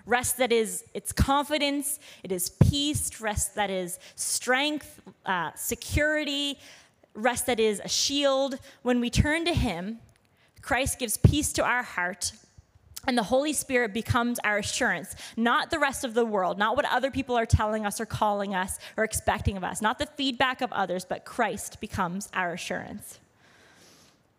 Rest 0.10 0.38
that 0.38 0.52
is, 0.52 0.84
it's 0.96 1.12
confidence, 1.12 2.00
it 2.24 2.32
is 2.32 2.50
peace, 2.50 3.22
rest 3.22 3.54
that 3.54 3.70
is 3.70 4.00
strength, 4.16 5.00
uh, 5.24 5.52
security, 5.54 6.58
rest 7.14 7.46
that 7.46 7.60
is 7.60 7.80
a 7.86 7.88
shield. 7.88 8.58
When 8.82 9.02
we 9.02 9.12
turn 9.12 9.46
to 9.46 9.54
him, 9.54 10.00
Christ 10.64 10.98
gives 10.98 11.18
peace 11.18 11.54
to 11.54 11.64
our 11.64 11.84
heart, 11.84 12.32
and 13.06 13.16
the 13.16 13.24
Holy 13.24 13.54
Spirit 13.54 13.94
becomes 13.94 14.40
our 14.44 14.58
assurance, 14.58 15.16
not 15.38 15.70
the 15.70 15.78
rest 15.78 16.04
of 16.04 16.16
the 16.16 16.26
world, 16.26 16.58
not 16.58 16.76
what 16.76 16.86
other 16.86 17.12
people 17.12 17.38
are 17.38 17.46
telling 17.46 17.86
us 17.86 18.02
or 18.02 18.08
calling 18.08 18.56
us 18.56 18.80
or 18.98 19.04
expecting 19.04 19.58
of 19.58 19.64
us, 19.64 19.80
not 19.80 20.00
the 20.00 20.08
feedback 20.08 20.62
of 20.62 20.74
others, 20.74 21.06
but 21.06 21.24
Christ 21.24 21.80
becomes 21.80 22.30
our 22.34 22.54
assurance. 22.54 23.20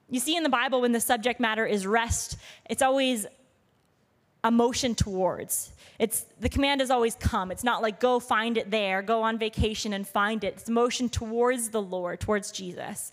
You 0.09 0.19
see, 0.19 0.35
in 0.35 0.43
the 0.43 0.49
Bible, 0.49 0.81
when 0.81 0.91
the 0.91 1.01
subject 1.01 1.39
matter 1.39 1.65
is 1.65 1.87
rest, 1.87 2.39
it's 2.69 2.83
always 2.83 3.29
a 4.43 4.51
motion 4.51 4.95
towards. 4.95 5.73
It's 5.99 6.25
the 6.41 6.49
command 6.49 6.81
is 6.81 6.91
always 6.91 7.15
come. 7.15 7.51
It's 7.51 7.65
not 7.65 7.83
like 7.83 8.01
go 8.01 8.21
find 8.21 8.57
it 8.57 8.71
there, 8.71 9.03
go 9.03 9.23
on 9.23 9.39
vacation 9.39 9.93
and 9.93 10.07
find 10.07 10.43
it. 10.45 10.55
It's 10.59 10.71
motion 10.71 11.09
towards 11.09 11.69
the 11.69 11.83
Lord, 11.83 12.21
towards 12.21 12.51
Jesus. 12.51 13.13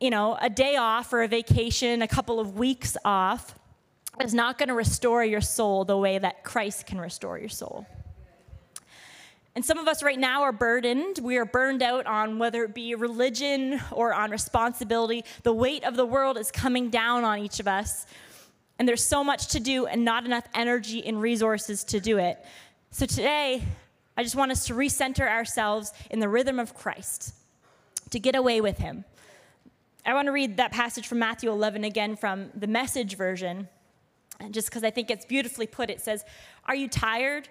You 0.00 0.10
know, 0.10 0.36
a 0.40 0.50
day 0.50 0.76
off 0.76 1.12
or 1.12 1.22
a 1.22 1.28
vacation, 1.28 2.02
a 2.02 2.08
couple 2.08 2.38
of 2.38 2.56
weeks 2.56 2.96
off 3.04 3.54
is 4.20 4.34
not 4.34 4.58
going 4.58 4.68
to 4.68 4.74
restore 4.74 5.24
your 5.24 5.40
soul 5.40 5.84
the 5.84 5.96
way 5.96 6.18
that 6.18 6.44
Christ 6.44 6.86
can 6.86 7.00
restore 7.00 7.38
your 7.38 7.48
soul. 7.48 7.86
And 9.56 9.64
some 9.64 9.78
of 9.78 9.86
us 9.86 10.02
right 10.02 10.18
now 10.18 10.42
are 10.42 10.52
burdened. 10.52 11.20
We 11.22 11.36
are 11.36 11.44
burned 11.44 11.82
out 11.82 12.06
on 12.06 12.38
whether 12.38 12.64
it 12.64 12.74
be 12.74 12.94
religion 12.96 13.80
or 13.92 14.12
on 14.12 14.30
responsibility. 14.32 15.24
The 15.44 15.52
weight 15.52 15.84
of 15.84 15.96
the 15.96 16.06
world 16.06 16.38
is 16.38 16.50
coming 16.50 16.90
down 16.90 17.22
on 17.22 17.38
each 17.38 17.60
of 17.60 17.68
us. 17.68 18.06
And 18.78 18.88
there's 18.88 19.04
so 19.04 19.22
much 19.22 19.48
to 19.48 19.60
do 19.60 19.86
and 19.86 20.04
not 20.04 20.24
enough 20.24 20.46
energy 20.54 21.04
and 21.06 21.20
resources 21.20 21.84
to 21.84 22.00
do 22.00 22.18
it. 22.18 22.44
So 22.90 23.06
today, 23.06 23.62
I 24.16 24.22
just 24.22 24.36
want 24.36 24.52
us 24.52 24.66
to 24.66 24.74
recenter 24.74 25.28
ourselves 25.28 25.92
in 26.10 26.20
the 26.20 26.28
rhythm 26.28 26.58
of 26.58 26.74
Christ, 26.74 27.34
to 28.10 28.18
get 28.18 28.34
away 28.34 28.60
with 28.60 28.78
Him. 28.78 29.04
I 30.06 30.14
want 30.14 30.26
to 30.26 30.32
read 30.32 30.58
that 30.58 30.70
passage 30.70 31.06
from 31.08 31.18
Matthew 31.18 31.50
11 31.50 31.84
again 31.84 32.14
from 32.16 32.50
the 32.54 32.66
message 32.66 33.16
version 33.16 33.68
just 34.50 34.68
because 34.68 34.84
I 34.84 34.90
think 34.90 35.10
it's 35.10 35.24
beautifully 35.24 35.66
put. 35.66 35.90
It 35.90 36.00
says, 36.00 36.24
Are 36.66 36.74
you 36.74 36.88
tired, 36.88 37.48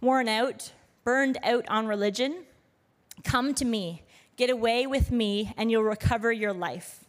worn 0.00 0.28
out, 0.28 0.72
burned 1.04 1.38
out 1.42 1.66
on 1.68 1.86
religion? 1.86 2.44
Come 3.24 3.54
to 3.54 3.64
me, 3.64 4.02
get 4.36 4.50
away 4.50 4.86
with 4.86 5.10
me, 5.10 5.52
and 5.56 5.70
you'll 5.70 5.84
recover 5.84 6.32
your 6.32 6.52
life. 6.52 7.04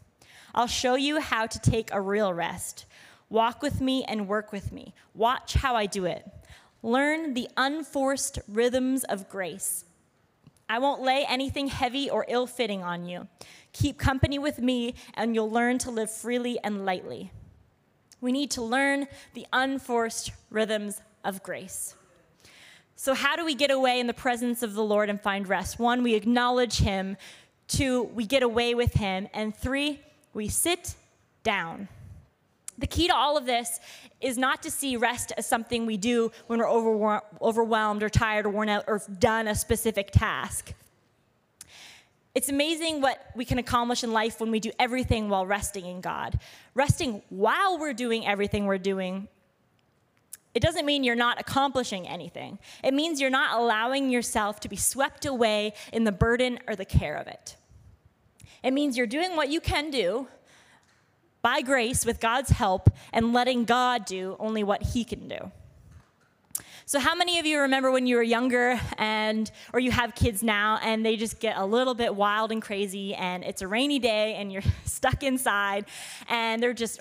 I'll 0.56 0.68
show 0.68 0.96
you 0.96 1.20
how 1.20 1.46
to 1.46 1.60
take 1.60 1.92
a 1.92 2.02
real 2.02 2.34
rest. 2.34 2.86
Walk 3.30 3.62
with 3.62 3.82
me 3.82 4.04
and 4.06 4.28
work 4.28 4.52
with 4.52 4.72
me. 4.72 4.94
Watch 5.14 5.56
how 5.56 5.76
I 5.76 5.86
do 5.86 6.06
it. 6.06 6.26
Learn 6.82 7.34
the 7.34 7.50
unforced 7.58 8.40
rhythms 8.48 9.04
of 9.04 9.28
grace. 9.30 9.84
I 10.70 10.80
won't 10.80 11.02
lay 11.02 11.26
anything 11.28 11.68
heavy 11.68 12.10
or 12.10 12.26
ill 12.28 12.48
fitting 12.48 12.84
on 12.84 13.06
you. 13.06 13.28
Keep 13.74 13.98
company 13.98 14.40
with 14.40 14.60
me, 14.60 14.96
and 15.14 15.34
you'll 15.34 15.52
learn 15.52 15.78
to 15.80 15.92
live 15.92 16.12
freely 16.12 16.60
and 16.64 16.86
lightly. 16.86 17.32
We 18.20 18.32
need 18.32 18.52
to 18.52 18.62
learn 18.62 19.08
the 19.34 19.46
unforced 19.54 20.32
rhythms 20.50 21.02
of 21.24 21.44
grace. 21.44 21.96
So, 22.96 23.14
how 23.14 23.36
do 23.36 23.46
we 23.46 23.54
get 23.54 23.70
away 23.70 24.00
in 24.00 24.08
the 24.08 24.14
presence 24.14 24.64
of 24.64 24.74
the 24.74 24.84
Lord 24.84 25.10
and 25.10 25.22
find 25.22 25.48
rest? 25.48 25.78
One, 25.78 26.02
we 26.02 26.16
acknowledge 26.16 26.80
Him. 26.80 27.16
Two, 27.68 28.04
we 28.04 28.26
get 28.26 28.42
away 28.42 28.74
with 28.74 28.94
Him. 28.94 29.28
And 29.34 29.56
three, 29.56 30.02
we 30.34 30.48
sit 30.48 30.96
down. 31.44 31.90
The 32.78 32.88
key 32.88 33.08
to 33.08 33.16
all 33.16 33.38
of 33.38 33.46
this 33.46 33.80
is 34.22 34.38
not 34.38 34.62
to 34.64 34.72
see 34.72 34.98
rest 34.98 35.34
as 35.38 35.48
something 35.48 35.86
we 35.86 35.98
do 35.98 36.32
when 36.46 36.60
we're 36.60 36.70
overwhelmed 36.70 38.04
or 38.04 38.10
tired 38.10 38.46
or 38.46 38.50
worn 38.50 38.70
out 38.70 38.86
or 38.88 39.02
done 39.20 39.48
a 39.48 39.56
specific 39.56 40.12
task. 40.12 40.74
It's 42.36 42.50
amazing 42.50 43.02
what 43.02 43.20
we 43.36 43.46
can 43.46 43.58
accomplish 43.58 44.04
in 44.04 44.14
life 44.14 44.40
when 44.40 44.52
we 44.52 44.60
do 44.60 44.72
everything 44.78 45.28
while 45.28 45.48
resting 45.48 45.88
in 45.88 46.02
God. 46.02 46.40
Resting 46.76 47.24
while 47.30 47.80
we're 47.80 47.94
doing 47.94 48.28
everything 48.28 48.68
we're 48.68 48.78
doing, 48.78 49.28
it 50.54 50.60
doesn't 50.60 50.86
mean 50.86 51.04
you're 51.04 51.16
not 51.16 51.42
accomplishing 51.42 52.08
anything. 52.08 52.60
It 52.84 52.94
means 52.94 53.20
you're 53.20 53.32
not 53.32 53.60
allowing 53.60 54.12
yourself 54.12 54.60
to 54.60 54.70
be 54.70 54.76
swept 54.76 55.26
away 55.26 55.74
in 55.92 56.04
the 56.04 56.12
burden 56.12 56.60
or 56.68 56.76
the 56.76 56.86
care 56.86 57.16
of 57.16 57.26
it. 57.26 57.56
It 58.64 58.72
means 58.72 58.98
you're 58.98 59.08
doing 59.08 59.36
what 59.36 59.50
you 59.50 59.60
can 59.60 59.90
do 59.90 60.28
by 61.48 61.62
grace 61.62 62.06
with 62.06 62.20
God's 62.20 62.50
help 62.50 62.90
and 63.14 63.32
letting 63.32 63.64
God 63.64 64.04
do 64.04 64.36
only 64.38 64.66
what 64.66 64.84
He 64.84 65.06
can 65.06 65.30
do. 65.30 65.50
So, 66.86 67.00
how 67.00 67.16
many 67.16 67.40
of 67.40 67.46
you 67.46 67.62
remember 67.62 67.90
when 67.90 68.06
you 68.06 68.18
were 68.18 68.22
younger 68.38 68.78
and, 68.98 69.50
or 69.72 69.80
you 69.80 69.92
have 69.92 70.14
kids 70.14 70.44
now, 70.44 70.78
and 70.84 71.06
they 71.06 71.16
just 71.16 71.40
get 71.40 71.56
a 71.56 71.66
little 71.66 71.94
bit 71.94 72.14
wild 72.14 72.52
and 72.52 72.62
crazy, 72.62 73.16
and 73.16 73.46
it's 73.46 73.62
a 73.62 73.68
rainy 73.70 73.98
day, 73.98 74.34
and 74.34 74.52
you're 74.52 74.62
stuck 74.84 75.24
inside, 75.24 75.86
and 76.28 76.62
they're 76.62 76.74
just 76.74 77.00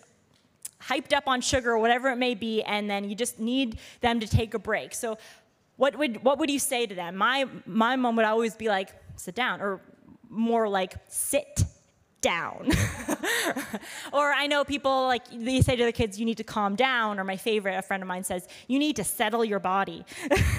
hyped 0.80 1.12
up 1.12 1.26
on 1.26 1.40
sugar 1.40 1.72
or 1.72 1.78
whatever 1.78 2.10
it 2.10 2.16
may 2.16 2.36
be, 2.36 2.62
and 2.62 2.88
then 2.88 3.10
you 3.10 3.16
just 3.16 3.40
need 3.40 3.80
them 4.00 4.20
to 4.20 4.28
take 4.28 4.54
a 4.54 4.60
break. 4.60 4.94
So, 4.94 5.18
what 5.74 5.98
would, 5.98 6.22
what 6.22 6.38
would 6.38 6.52
you 6.52 6.60
say 6.60 6.86
to 6.86 6.94
them? 6.94 7.16
My, 7.16 7.46
my 7.66 7.96
mom 7.96 8.14
would 8.14 8.24
always 8.24 8.54
be 8.54 8.68
like, 8.68 8.90
sit 9.16 9.34
down, 9.34 9.60
or 9.60 9.80
more 10.30 10.68
like, 10.68 10.94
sit 11.08 11.64
down. 12.26 12.68
or 14.12 14.32
I 14.32 14.48
know 14.48 14.64
people 14.64 15.04
like 15.04 15.22
they 15.30 15.60
say 15.60 15.76
to 15.76 15.82
their 15.84 15.92
kids, 15.92 16.18
you 16.18 16.26
need 16.26 16.38
to 16.38 16.44
calm 16.44 16.74
down. 16.74 17.20
Or 17.20 17.24
my 17.24 17.36
favorite, 17.36 17.76
a 17.76 17.82
friend 17.82 18.02
of 18.02 18.08
mine 18.08 18.24
says, 18.24 18.48
you 18.66 18.80
need 18.80 18.96
to 18.96 19.04
settle 19.04 19.44
your 19.44 19.60
body. 19.60 20.04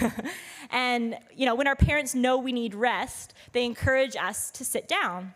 and 0.70 1.18
you 1.36 1.46
know, 1.46 1.56
when 1.56 1.68
our 1.68 1.76
parents 1.76 2.16
know 2.16 2.38
we 2.38 2.54
need 2.54 2.74
rest, 2.74 3.34
they 3.52 3.66
encourage 3.66 4.16
us 4.16 4.50
to 4.52 4.64
sit 4.64 4.88
down. 4.88 5.34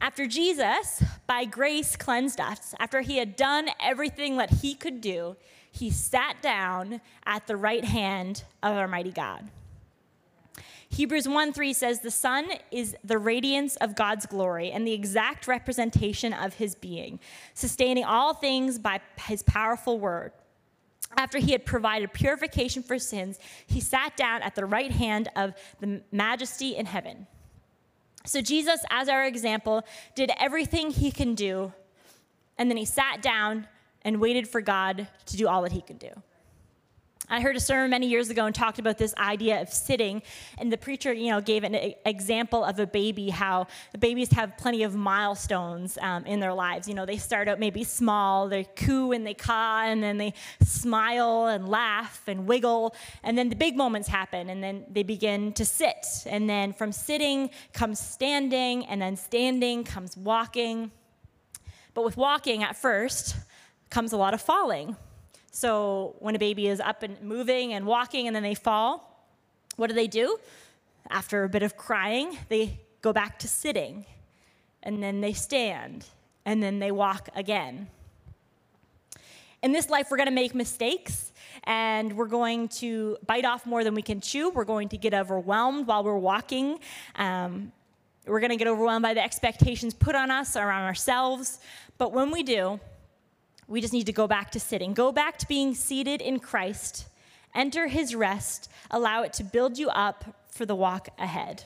After 0.00 0.26
Jesus, 0.26 1.04
by 1.26 1.44
grace, 1.44 1.96
cleansed 1.96 2.40
us, 2.40 2.74
after 2.78 3.02
he 3.02 3.18
had 3.18 3.36
done 3.36 3.68
everything 3.78 4.38
that 4.38 4.48
he 4.48 4.74
could 4.74 5.02
do, 5.02 5.36
he 5.70 5.90
sat 5.90 6.40
down 6.40 7.02
at 7.26 7.46
the 7.46 7.58
right 7.58 7.84
hand 7.84 8.44
of 8.62 8.74
our 8.74 8.88
mighty 8.88 9.12
God. 9.12 9.50
Hebrews 10.90 11.28
1 11.28 11.52
3 11.52 11.72
says, 11.72 12.00
The 12.00 12.10
Son 12.10 12.46
is 12.72 12.96
the 13.04 13.18
radiance 13.18 13.76
of 13.76 13.94
God's 13.94 14.26
glory 14.26 14.72
and 14.72 14.86
the 14.86 14.92
exact 14.92 15.46
representation 15.46 16.32
of 16.32 16.54
his 16.54 16.74
being, 16.74 17.20
sustaining 17.54 18.04
all 18.04 18.34
things 18.34 18.78
by 18.78 19.00
his 19.16 19.42
powerful 19.44 20.00
word. 20.00 20.32
After 21.16 21.38
he 21.38 21.52
had 21.52 21.64
provided 21.64 22.12
purification 22.12 22.82
for 22.82 22.98
sins, 22.98 23.38
he 23.66 23.80
sat 23.80 24.16
down 24.16 24.42
at 24.42 24.54
the 24.54 24.66
right 24.66 24.90
hand 24.90 25.28
of 25.36 25.54
the 25.80 26.02
majesty 26.12 26.76
in 26.76 26.86
heaven. 26.86 27.26
So, 28.26 28.40
Jesus, 28.40 28.80
as 28.90 29.08
our 29.08 29.24
example, 29.24 29.84
did 30.14 30.30
everything 30.38 30.90
he 30.90 31.10
can 31.10 31.34
do, 31.34 31.72
and 32.58 32.68
then 32.68 32.76
he 32.76 32.84
sat 32.84 33.22
down 33.22 33.66
and 34.02 34.20
waited 34.20 34.48
for 34.48 34.60
God 34.60 35.08
to 35.26 35.36
do 35.36 35.48
all 35.48 35.62
that 35.62 35.72
he 35.72 35.80
could 35.80 35.98
do. 35.98 36.10
I 37.32 37.40
heard 37.40 37.54
a 37.54 37.60
sermon 37.60 37.90
many 37.90 38.08
years 38.08 38.28
ago 38.28 38.46
and 38.46 38.52
talked 38.52 38.80
about 38.80 38.98
this 38.98 39.14
idea 39.14 39.62
of 39.62 39.72
sitting, 39.72 40.20
and 40.58 40.72
the 40.72 40.76
preacher, 40.76 41.12
you 41.12 41.30
know, 41.30 41.40
gave 41.40 41.62
an 41.62 41.94
example 42.04 42.64
of 42.64 42.80
a 42.80 42.88
baby, 42.88 43.30
how 43.30 43.68
babies 44.00 44.32
have 44.32 44.58
plenty 44.58 44.82
of 44.82 44.96
milestones 44.96 45.96
um, 46.02 46.26
in 46.26 46.40
their 46.40 46.52
lives. 46.52 46.88
You 46.88 46.94
know, 46.94 47.06
they 47.06 47.18
start 47.18 47.46
out 47.46 47.60
maybe 47.60 47.84
small, 47.84 48.48
they 48.48 48.64
coo 48.64 49.12
and 49.12 49.24
they 49.24 49.34
caw, 49.34 49.84
and 49.84 50.02
then 50.02 50.18
they 50.18 50.34
smile 50.60 51.46
and 51.46 51.68
laugh 51.68 52.20
and 52.26 52.48
wiggle, 52.48 52.96
and 53.22 53.38
then 53.38 53.48
the 53.48 53.54
big 53.54 53.76
moments 53.76 54.08
happen, 54.08 54.50
and 54.50 54.60
then 54.60 54.84
they 54.90 55.04
begin 55.04 55.52
to 55.52 55.64
sit, 55.64 56.04
and 56.26 56.50
then 56.50 56.72
from 56.72 56.90
sitting 56.90 57.50
comes 57.72 58.00
standing, 58.00 58.84
and 58.86 59.00
then 59.00 59.14
standing 59.14 59.84
comes 59.84 60.16
walking. 60.16 60.90
But 61.94 62.04
with 62.04 62.16
walking 62.16 62.64
at 62.64 62.74
first 62.74 63.36
comes 63.88 64.12
a 64.12 64.16
lot 64.16 64.34
of 64.34 64.42
falling. 64.42 64.96
So 65.50 66.14
when 66.20 66.36
a 66.36 66.38
baby 66.38 66.68
is 66.68 66.80
up 66.80 67.02
and 67.02 67.20
moving 67.22 67.72
and 67.72 67.86
walking 67.86 68.26
and 68.26 68.34
then 68.34 68.42
they 68.42 68.54
fall, 68.54 69.24
what 69.76 69.88
do 69.88 69.94
they 69.94 70.06
do? 70.06 70.38
After 71.10 71.44
a 71.44 71.48
bit 71.48 71.62
of 71.62 71.76
crying, 71.76 72.38
they 72.48 72.80
go 73.02 73.12
back 73.12 73.38
to 73.40 73.48
sitting 73.48 74.04
and 74.82 75.02
then 75.02 75.20
they 75.20 75.32
stand 75.32 76.06
and 76.44 76.62
then 76.62 76.78
they 76.78 76.90
walk 76.90 77.28
again. 77.34 77.88
In 79.62 79.72
this 79.72 79.90
life, 79.90 80.08
we're 80.10 80.16
going 80.16 80.28
to 80.28 80.34
make 80.34 80.54
mistakes 80.54 81.32
and 81.64 82.16
we're 82.16 82.26
going 82.26 82.68
to 82.68 83.18
bite 83.26 83.44
off 83.44 83.66
more 83.66 83.84
than 83.84 83.94
we 83.94 84.02
can 84.02 84.20
chew. 84.20 84.50
We're 84.50 84.64
going 84.64 84.88
to 84.90 84.96
get 84.96 85.12
overwhelmed 85.12 85.86
while 85.86 86.02
we're 86.02 86.16
walking. 86.16 86.78
Um, 87.16 87.72
we're 88.26 88.40
going 88.40 88.50
to 88.50 88.56
get 88.56 88.68
overwhelmed 88.68 89.02
by 89.02 89.14
the 89.14 89.22
expectations 89.22 89.92
put 89.92 90.14
on 90.14 90.30
us 90.30 90.56
or 90.56 90.70
on 90.70 90.82
ourselves. 90.82 91.58
But 91.98 92.12
when 92.12 92.30
we 92.30 92.42
do, 92.42 92.80
we 93.70 93.80
just 93.80 93.92
need 93.92 94.06
to 94.06 94.12
go 94.12 94.26
back 94.26 94.50
to 94.50 94.60
sitting. 94.60 94.92
Go 94.92 95.12
back 95.12 95.38
to 95.38 95.46
being 95.46 95.74
seated 95.74 96.20
in 96.20 96.40
Christ. 96.40 97.06
Enter 97.54 97.86
his 97.86 98.16
rest. 98.16 98.68
Allow 98.90 99.22
it 99.22 99.32
to 99.34 99.44
build 99.44 99.78
you 99.78 99.88
up 99.90 100.24
for 100.48 100.66
the 100.66 100.74
walk 100.74 101.08
ahead. 101.18 101.64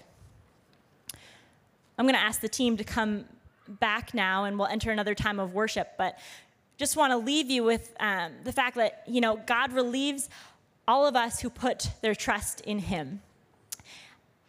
I'm 1.97 2.05
going 2.05 2.15
to 2.15 2.21
ask 2.21 2.43
the 2.43 2.49
team 2.49 2.77
to 2.77 2.85
come 2.85 3.25
back 3.67 4.13
now 4.13 4.45
and 4.45 4.59
we'll 4.59 4.69
enter 4.69 4.91
another 4.91 5.15
time 5.15 5.41
of 5.41 5.55
worship. 5.55 5.93
But 5.97 6.19
just 6.77 6.95
want 6.95 7.13
to 7.13 7.17
leave 7.17 7.51
you 7.51 7.65
with 7.65 7.95
um, 7.99 8.33
the 8.45 8.53
fact 8.53 8.77
that, 8.77 9.03
you 9.07 9.23
know, 9.23 9.37
God 9.47 9.73
relieves 9.73 10.29
all 10.87 11.07
of 11.07 11.17
us 11.17 11.41
who 11.41 11.49
put 11.49 11.89
their 12.03 12.15
trust 12.15 12.61
in 12.61 12.81
him. 12.81 13.23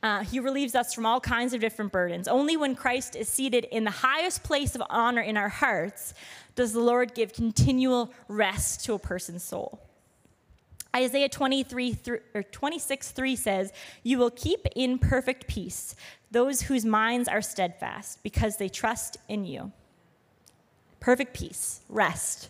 Uh, 0.06 0.24
he 0.24 0.40
relieves 0.40 0.76
us 0.76 0.94
from 0.94 1.04
all 1.04 1.20
kinds 1.20 1.52
of 1.52 1.60
different 1.60 1.92
burdens. 1.92 2.28
Only 2.28 2.56
when 2.56 2.76
Christ 2.76 3.16
is 3.16 3.28
seated 3.28 3.64
in 3.72 3.86
the 3.86 3.90
highest 3.90 4.44
place 4.44 4.76
of 4.76 4.84
honor 4.88 5.22
in 5.22 5.36
our 5.36 5.50
hearts 5.50 6.14
does 6.54 6.74
the 6.74 6.80
Lord 6.80 7.16
give 7.16 7.34
continual 7.34 8.14
rest 8.28 8.86
to 8.86 8.94
a 8.94 9.00
person's 9.00 9.44
soul. 9.44 9.80
Isaiah 10.96 11.28
23 11.28 11.98
or 12.36 12.44
26 12.44 13.12
3 13.14 13.36
says, 13.36 13.74
You 14.04 14.20
will 14.20 14.30
keep 14.30 14.68
in 14.76 15.00
perfect 15.00 15.48
peace 15.48 15.96
those 16.30 16.62
whose 16.62 16.86
minds 16.86 17.28
are 17.28 17.42
steadfast 17.42 18.22
because 18.22 18.58
they 18.58 18.70
trust 18.70 19.18
in 19.28 19.44
you. 19.44 19.72
Perfect 21.00 21.34
peace, 21.34 21.82
rest. 21.90 22.50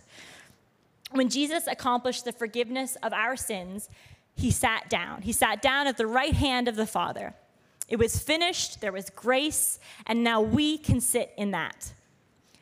When 1.12 1.30
Jesus 1.30 1.68
accomplished 1.68 2.26
the 2.26 2.34
forgiveness 2.34 2.98
of 3.02 3.14
our 3.14 3.38
sins, 3.38 3.88
he 4.36 4.52
sat 4.52 4.90
down. 4.90 5.22
He 5.22 5.32
sat 5.32 5.62
down 5.62 5.88
at 5.88 5.96
the 5.96 6.06
right 6.06 6.34
hand 6.34 6.68
of 6.68 6.76
the 6.76 6.86
Father. 6.86 7.34
It 7.88 7.98
was 7.98 8.18
finished, 8.18 8.82
there 8.82 8.92
was 8.92 9.10
grace, 9.10 9.80
and 10.08 10.24
now 10.24 10.42
we 10.42 10.78
can 10.78 11.00
sit 11.00 11.32
in 11.38 11.52
that. 11.52 11.94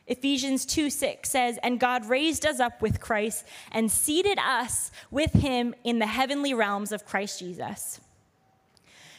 Ephesians 0.06 0.66
2 0.66 0.90
6 0.90 1.30
says, 1.30 1.58
And 1.62 1.80
God 1.80 2.06
raised 2.06 2.44
us 2.44 2.60
up 2.60 2.82
with 2.82 3.00
Christ 3.00 3.46
and 3.72 3.90
seated 3.90 4.38
us 4.38 4.90
with 5.10 5.32
him 5.32 5.74
in 5.82 5.98
the 5.98 6.06
heavenly 6.06 6.52
realms 6.52 6.92
of 6.92 7.06
Christ 7.06 7.38
Jesus. 7.38 8.00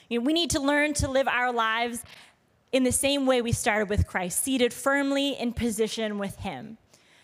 You 0.09 0.19
know, 0.19 0.25
we 0.25 0.33
need 0.33 0.51
to 0.51 0.59
learn 0.59 0.93
to 0.95 1.09
live 1.09 1.27
our 1.27 1.51
lives 1.51 2.03
in 2.71 2.83
the 2.83 2.91
same 2.91 3.25
way 3.25 3.41
we 3.41 3.51
started 3.51 3.89
with 3.89 4.05
Christ, 4.05 4.43
seated 4.43 4.73
firmly 4.73 5.31
in 5.31 5.53
position 5.53 6.19
with 6.19 6.37
him. 6.37 6.77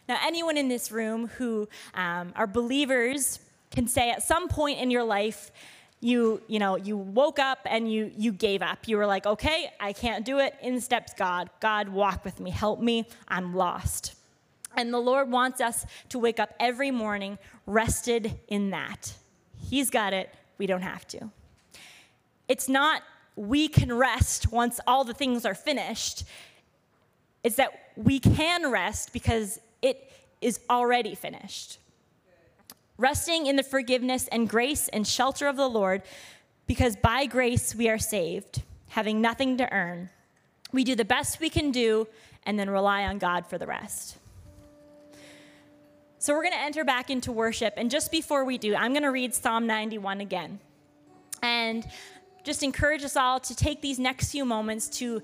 Now, 0.09 0.17
anyone 0.23 0.57
in 0.57 0.67
this 0.67 0.91
room 0.91 1.27
who 1.27 1.69
um, 1.93 2.33
are 2.35 2.47
believers 2.47 3.39
can 3.69 3.87
say 3.87 4.09
at 4.09 4.23
some 4.23 4.47
point 4.47 4.79
in 4.79 4.89
your 4.89 5.03
life, 5.03 5.51
you 6.01 6.41
you 6.47 6.59
know 6.59 6.75
you 6.75 6.97
woke 6.97 7.39
up 7.39 7.59
and 7.65 7.91
you 7.91 8.11
you 8.17 8.31
gave 8.31 8.61
up. 8.61 8.87
You 8.87 8.97
were 8.97 9.05
like 9.05 9.25
okay 9.25 9.71
i 9.79 9.93
can't 9.93 10.25
do 10.25 10.39
it. 10.39 10.55
In 10.61 10.81
steps 10.81 11.13
god. 11.13 11.49
God 11.59 11.89
walk 11.89 12.25
with 12.25 12.39
me. 12.39 12.49
Help 12.49 12.81
me. 12.81 13.07
I'm 13.27 13.55
lost. 13.55 14.15
And 14.75 14.93
the 14.93 14.99
lord 14.99 15.29
wants 15.31 15.61
us 15.61 15.85
to 16.09 16.19
wake 16.19 16.39
up 16.39 16.53
every 16.59 16.91
morning 16.91 17.37
rested 17.65 18.39
in 18.47 18.71
that. 18.71 19.13
He's 19.69 19.89
got 19.89 20.13
it. 20.13 20.33
We 20.57 20.65
don't 20.65 20.81
have 20.81 21.07
to. 21.09 21.29
It's 22.47 22.67
not 22.67 23.03
we 23.35 23.67
can 23.67 23.93
rest 23.93 24.51
once 24.51 24.79
all 24.85 25.03
the 25.03 25.13
things 25.13 25.45
are 25.45 25.55
finished. 25.55 26.23
It's 27.43 27.55
that 27.55 27.71
we 27.95 28.19
can 28.19 28.71
rest 28.71 29.13
because 29.13 29.59
it 29.81 30.11
is 30.41 30.59
already 30.69 31.15
finished 31.15 31.77
resting 32.97 33.47
in 33.47 33.55
the 33.55 33.63
forgiveness 33.63 34.27
and 34.27 34.47
grace 34.47 34.87
and 34.89 35.07
shelter 35.07 35.47
of 35.47 35.57
the 35.57 35.67
Lord, 35.67 36.03
because 36.67 36.95
by 36.95 37.25
grace 37.25 37.75
we 37.75 37.89
are 37.89 37.97
saved, 37.97 38.61
having 38.89 39.21
nothing 39.21 39.57
to 39.57 39.71
earn. 39.73 40.09
We 40.71 40.83
do 40.83 40.95
the 40.95 41.05
best 41.05 41.39
we 41.39 41.49
can 41.49 41.71
do 41.71 42.07
and 42.45 42.59
then 42.59 42.69
rely 42.69 43.03
on 43.03 43.17
God 43.17 43.45
for 43.47 43.57
the 43.57 43.67
rest. 43.67 44.17
So 46.21 46.33
we're 46.33 46.43
going 46.43 46.53
to 46.53 46.59
enter 46.59 46.83
back 46.83 47.09
into 47.09 47.31
worship. 47.31 47.73
And 47.77 47.89
just 47.89 48.11
before 48.11 48.45
we 48.45 48.59
do, 48.59 48.75
I'm 48.75 48.93
going 48.93 49.03
to 49.03 49.09
read 49.09 49.33
Psalm 49.33 49.65
91 49.65 50.21
again. 50.21 50.59
And 51.41 51.83
just 52.43 52.61
encourage 52.61 53.03
us 53.03 53.15
all 53.15 53.39
to 53.39 53.55
take 53.55 53.81
these 53.81 53.97
next 53.97 54.31
few 54.31 54.45
moments 54.45 54.87
to, 54.99 55.23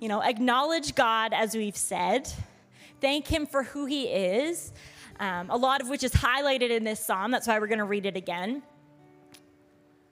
you 0.00 0.08
know, 0.08 0.22
acknowledge 0.22 0.94
God 0.94 1.34
as 1.34 1.54
we've 1.54 1.76
said, 1.76 2.32
thank 3.00 3.26
Him 3.26 3.46
for 3.46 3.62
who 3.62 3.84
He 3.84 4.04
is, 4.04 4.72
um, 5.20 5.50
a 5.50 5.56
lot 5.56 5.80
of 5.80 5.88
which 5.88 6.04
is 6.04 6.12
highlighted 6.12 6.70
in 6.70 6.84
this 6.84 7.00
psalm. 7.00 7.30
That's 7.30 7.46
why 7.46 7.58
we're 7.58 7.66
going 7.66 7.78
to 7.78 7.84
read 7.84 8.06
it 8.06 8.16
again. 8.16 8.62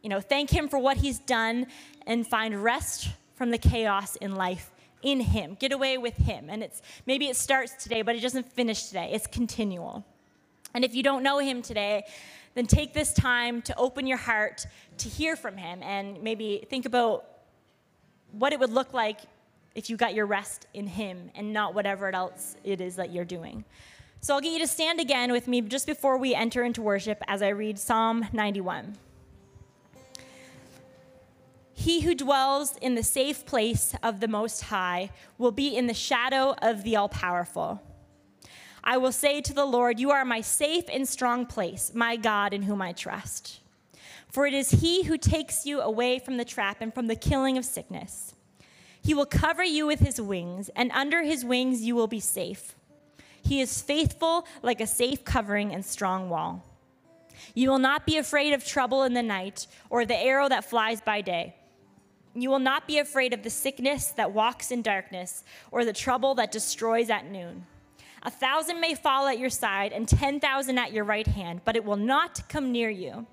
You 0.03 0.11
know, 0.11 0.21
thank 0.21 0.51
Him 0.51 0.69
for 0.69 0.79
what 0.79 0.97
He's 0.97 1.19
done 1.19 1.67
and 2.07 2.27
find 2.27 2.63
rest 2.63 3.09
from 3.35 3.51
the 3.51 3.59
chaos 3.59 4.17
in 4.17 4.35
life 4.35 4.71
in 5.03 5.21
Him. 5.21 5.57
Get 5.59 5.73
away 5.73 5.99
with 5.99 6.17
Him. 6.17 6.49
And 6.49 6.63
it's 6.63 6.83
maybe 7.07 7.29
it 7.29 7.37
starts 7.37 7.73
today, 7.83 8.03
but 8.03 8.17
it 8.17 8.21
doesn't 8.21 8.51
finish 8.53 8.87
today, 8.87 9.11
it's 9.13 9.27
continual. 9.27 10.05
And 10.75 10.85
if 10.85 10.95
you 10.95 11.03
don't 11.03 11.23
know 11.23 11.39
Him 11.39 11.63
today, 11.63 12.05
then 12.55 12.67
take 12.67 12.95
this 12.95 13.13
time 13.13 13.63
to 13.63 13.77
open 13.77 14.07
your 14.07 14.19
heart 14.19 14.67
to 14.99 15.09
hear 15.09 15.37
from 15.37 15.57
Him 15.57 15.83
and 15.83 16.23
maybe 16.23 16.67
think 16.69 16.87
about 16.87 17.25
what 18.33 18.53
it 18.53 18.61
would 18.61 18.73
look 18.73 18.93
like 18.93 19.21
if 19.75 19.91
you 19.91 19.97
got 19.97 20.15
your 20.15 20.27
rest 20.27 20.67
in 20.73 20.87
Him 20.87 21.31
and 21.35 21.53
not 21.53 21.75
whatever 21.75 22.15
else 22.15 22.57
it 22.65 22.81
is 22.81 22.97
that 22.97 23.13
you're 23.13 23.25
doing. 23.25 23.65
So 24.21 24.35
I'll 24.35 24.41
get 24.41 24.53
you 24.53 24.59
to 24.59 24.67
stand 24.67 25.01
again 25.01 25.31
with 25.33 25.47
me 25.47 25.61
just 25.61 25.87
before 25.87 26.19
we 26.19 26.35
enter 26.35 26.65
into 26.65 26.83
worship 26.83 27.23
as 27.29 27.43
I 27.43 27.49
read 27.49 27.79
Psalm 27.79 28.27
91. 28.33 28.97
He 31.73 32.01
who 32.01 32.15
dwells 32.15 32.77
in 32.79 32.95
the 32.95 33.03
safe 33.03 33.45
place 33.45 33.95
of 34.03 34.21
the 34.21 34.29
Most 34.29 34.63
High 34.63 35.11
will 35.39 35.53
be 35.53 35.77
in 35.77 35.87
the 35.87 35.95
shadow 35.95 36.55
of 36.63 36.83
the 36.83 36.97
All 36.97 37.09
Powerful. 37.09 37.83
I 38.83 38.97
will 38.99 39.13
say 39.13 39.41
to 39.41 39.53
the 39.53 39.65
Lord, 39.65 39.99
You 39.99 40.13
are 40.13 40.25
my 40.25 40.41
safe 40.41 40.85
and 40.93 41.09
strong 41.09 41.45
place, 41.45 41.93
my 41.93 42.17
God 42.17 42.55
in 42.55 42.63
whom 42.63 42.81
I 42.81 42.93
trust. 42.93 43.61
For 44.31 44.47
it 44.47 44.55
is 44.55 44.71
He 44.71 45.03
who 45.03 45.19
takes 45.19 45.67
you 45.67 45.81
away 45.81 46.21
from 46.21 46.37
the 46.37 46.45
trap 46.45 46.79
and 46.81 46.95
from 46.95 47.09
the 47.09 47.17
killing 47.17 47.59
of 47.59 47.65
sickness. 47.65 48.35
He 49.03 49.13
will 49.13 49.27
cover 49.27 49.65
you 49.65 49.87
with 49.87 50.01
His 50.01 50.21
wings, 50.21 50.71
and 50.77 50.93
under 50.93 51.25
His 51.25 51.45
wings 51.45 51.83
you 51.83 51.97
will 51.97 52.07
be 52.07 52.21
safe. 52.21 52.76
He 53.47 53.61
is 53.61 53.81
faithful 53.81 54.45
like 54.63 54.81
a 54.81 54.89
safe 54.89 55.25
covering 55.25 55.73
and 55.73 55.85
strong 55.85 56.29
wall. 56.29 56.65
You 57.55 57.71
will 57.71 57.79
not 57.79 58.05
be 58.05 58.17
afraid 58.17 58.53
of 58.53 58.65
trouble 58.65 59.05
in 59.05 59.15
the 59.15 59.23
night 59.23 59.69
or 59.89 60.05
the 60.05 60.17
arrow 60.17 60.49
that 60.49 60.65
flies 60.65 61.01
by 61.01 61.21
day. 61.21 61.55
You 62.35 62.51
will 62.51 62.59
not 62.59 62.89
be 62.89 62.99
afraid 62.99 63.33
of 63.33 63.45
the 63.45 63.51
sickness 63.51 64.09
that 64.09 64.33
walks 64.33 64.73
in 64.73 64.83
darkness 64.83 65.45
or 65.71 65.85
the 65.85 65.93
trouble 65.93 66.35
that 66.35 66.51
destroys 66.51 67.09
at 67.09 67.31
noon. 67.31 67.67
A 68.25 68.31
thousand 68.31 68.81
may 68.81 68.95
fall 68.95 69.29
at 69.29 69.39
your 69.39 69.51
side 69.51 69.93
and 69.93 70.09
10,000 70.09 70.77
at 70.79 70.93
your 70.93 71.05
right 71.05 71.27
hand, 71.27 71.61
but 71.65 71.77
it 71.77 71.85
will 71.85 71.97
not 71.97 72.49
come 72.49 72.73
near 72.73 72.91
you. 72.91 73.27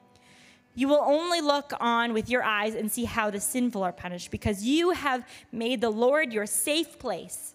You 0.76 0.89
will 0.89 1.02
only 1.04 1.41
look 1.41 1.73
on 1.80 2.13
with 2.13 2.30
your 2.30 2.43
eyes 2.43 2.76
and 2.76 2.91
see 2.91 3.06
how 3.06 3.32
the 3.32 3.39
sinful 3.39 3.82
are 3.82 3.91
punished, 3.91 4.30
because 4.30 4.63
you 4.63 4.91
have 4.91 5.28
made 5.52 5.82
the 5.82 5.89
Lord 5.89 6.32
your 6.32 6.45
safe 6.45 6.99
place 6.99 7.52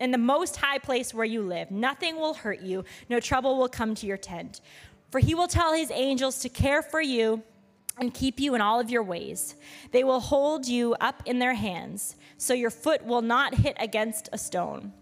in 0.00 0.10
the 0.10 0.18
most 0.18 0.56
high 0.56 0.78
place 0.78 1.14
where 1.14 1.24
you 1.24 1.42
live. 1.42 1.70
Nothing 1.70 2.16
will 2.16 2.34
hurt 2.34 2.60
you, 2.60 2.84
no 3.08 3.20
trouble 3.20 3.58
will 3.58 3.68
come 3.68 3.94
to 3.96 4.06
your 4.06 4.16
tent. 4.16 4.60
For 5.10 5.18
he 5.18 5.34
will 5.34 5.48
tell 5.48 5.74
his 5.74 5.90
angels 5.90 6.40
to 6.40 6.48
care 6.48 6.82
for 6.82 7.00
you 7.00 7.42
and 7.98 8.14
keep 8.14 8.40
you 8.40 8.54
in 8.54 8.60
all 8.60 8.80
of 8.80 8.90
your 8.90 9.02
ways. 9.02 9.56
They 9.90 10.04
will 10.04 10.20
hold 10.20 10.66
you 10.66 10.94
up 11.00 11.22
in 11.26 11.38
their 11.38 11.54
hands, 11.54 12.16
so 12.38 12.54
your 12.54 12.70
foot 12.70 13.04
will 13.04 13.22
not 13.22 13.54
hit 13.54 13.76
against 13.78 14.28
a 14.32 14.38
stone. 14.38 14.92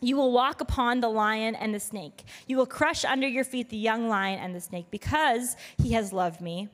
You 0.00 0.16
will 0.16 0.32
walk 0.32 0.60
upon 0.60 1.00
the 1.00 1.08
lion 1.08 1.56
and 1.56 1.74
the 1.74 1.80
snake. 1.80 2.24
You 2.46 2.56
will 2.56 2.66
crush 2.66 3.04
under 3.04 3.26
your 3.26 3.44
feet 3.44 3.68
the 3.68 3.76
young 3.76 4.08
lion 4.08 4.38
and 4.38 4.54
the 4.54 4.60
snake, 4.60 4.86
because 4.90 5.56
he 5.76 5.92
has 5.92 6.12
loved 6.12 6.40
me. 6.40 6.68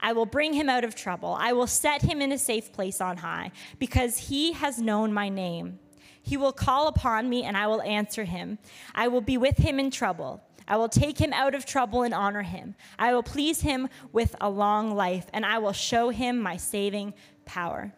I 0.00 0.14
will 0.14 0.26
bring 0.26 0.54
him 0.54 0.70
out 0.70 0.82
of 0.82 0.94
trouble. 0.94 1.36
I 1.38 1.52
will 1.52 1.66
set 1.66 2.00
him 2.00 2.22
in 2.22 2.32
a 2.32 2.38
safe 2.38 2.72
place 2.72 3.00
on 3.02 3.18
high, 3.18 3.52
because 3.78 4.16
he 4.16 4.52
has 4.52 4.80
known 4.80 5.12
my 5.12 5.28
name. 5.28 5.78
He 6.24 6.38
will 6.38 6.52
call 6.52 6.88
upon 6.88 7.28
me, 7.28 7.44
and 7.44 7.54
I 7.56 7.66
will 7.66 7.82
answer 7.82 8.24
him. 8.24 8.58
I 8.94 9.08
will 9.08 9.20
be 9.20 9.36
with 9.36 9.58
him 9.58 9.78
in 9.78 9.90
trouble. 9.90 10.42
I 10.66 10.78
will 10.78 10.88
take 10.88 11.18
him 11.18 11.34
out 11.34 11.54
of 11.54 11.66
trouble 11.66 12.02
and 12.02 12.14
honor 12.14 12.42
him. 12.42 12.74
I 12.98 13.12
will 13.12 13.22
please 13.22 13.60
him 13.60 13.90
with 14.10 14.34
a 14.40 14.48
long 14.48 14.96
life, 14.96 15.26
and 15.34 15.44
I 15.44 15.58
will 15.58 15.74
show 15.74 16.08
him 16.08 16.38
my 16.38 16.56
saving 16.56 17.12
power. 17.44 17.92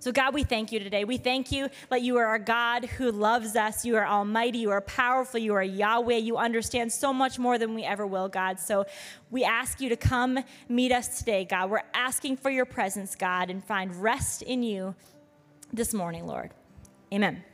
So, 0.00 0.10
God, 0.10 0.34
we 0.34 0.42
thank 0.42 0.72
you 0.72 0.80
today. 0.80 1.04
We 1.04 1.18
thank 1.18 1.52
you 1.52 1.68
that 1.90 2.02
you 2.02 2.16
are 2.16 2.34
a 2.34 2.40
God 2.40 2.86
who 2.86 3.12
loves 3.12 3.54
us. 3.54 3.84
You 3.84 3.96
are 3.96 4.06
almighty. 4.06 4.58
You 4.58 4.70
are 4.70 4.80
powerful. 4.80 5.38
You 5.38 5.54
are 5.54 5.62
Yahweh. 5.62 6.16
You 6.16 6.36
understand 6.36 6.90
so 6.90 7.12
much 7.12 7.38
more 7.38 7.58
than 7.58 7.74
we 7.74 7.84
ever 7.84 8.06
will, 8.06 8.28
God. 8.28 8.58
So, 8.58 8.86
we 9.30 9.44
ask 9.44 9.80
you 9.80 9.88
to 9.90 9.96
come 9.96 10.42
meet 10.68 10.90
us 10.90 11.18
today, 11.18 11.44
God. 11.44 11.70
We're 11.70 11.82
asking 11.94 12.38
for 12.38 12.50
your 12.50 12.64
presence, 12.64 13.14
God, 13.14 13.50
and 13.50 13.62
find 13.62 13.94
rest 14.02 14.42
in 14.42 14.64
you 14.64 14.96
this 15.72 15.94
morning, 15.94 16.26
Lord. 16.26 16.50
Amen. 17.12 17.49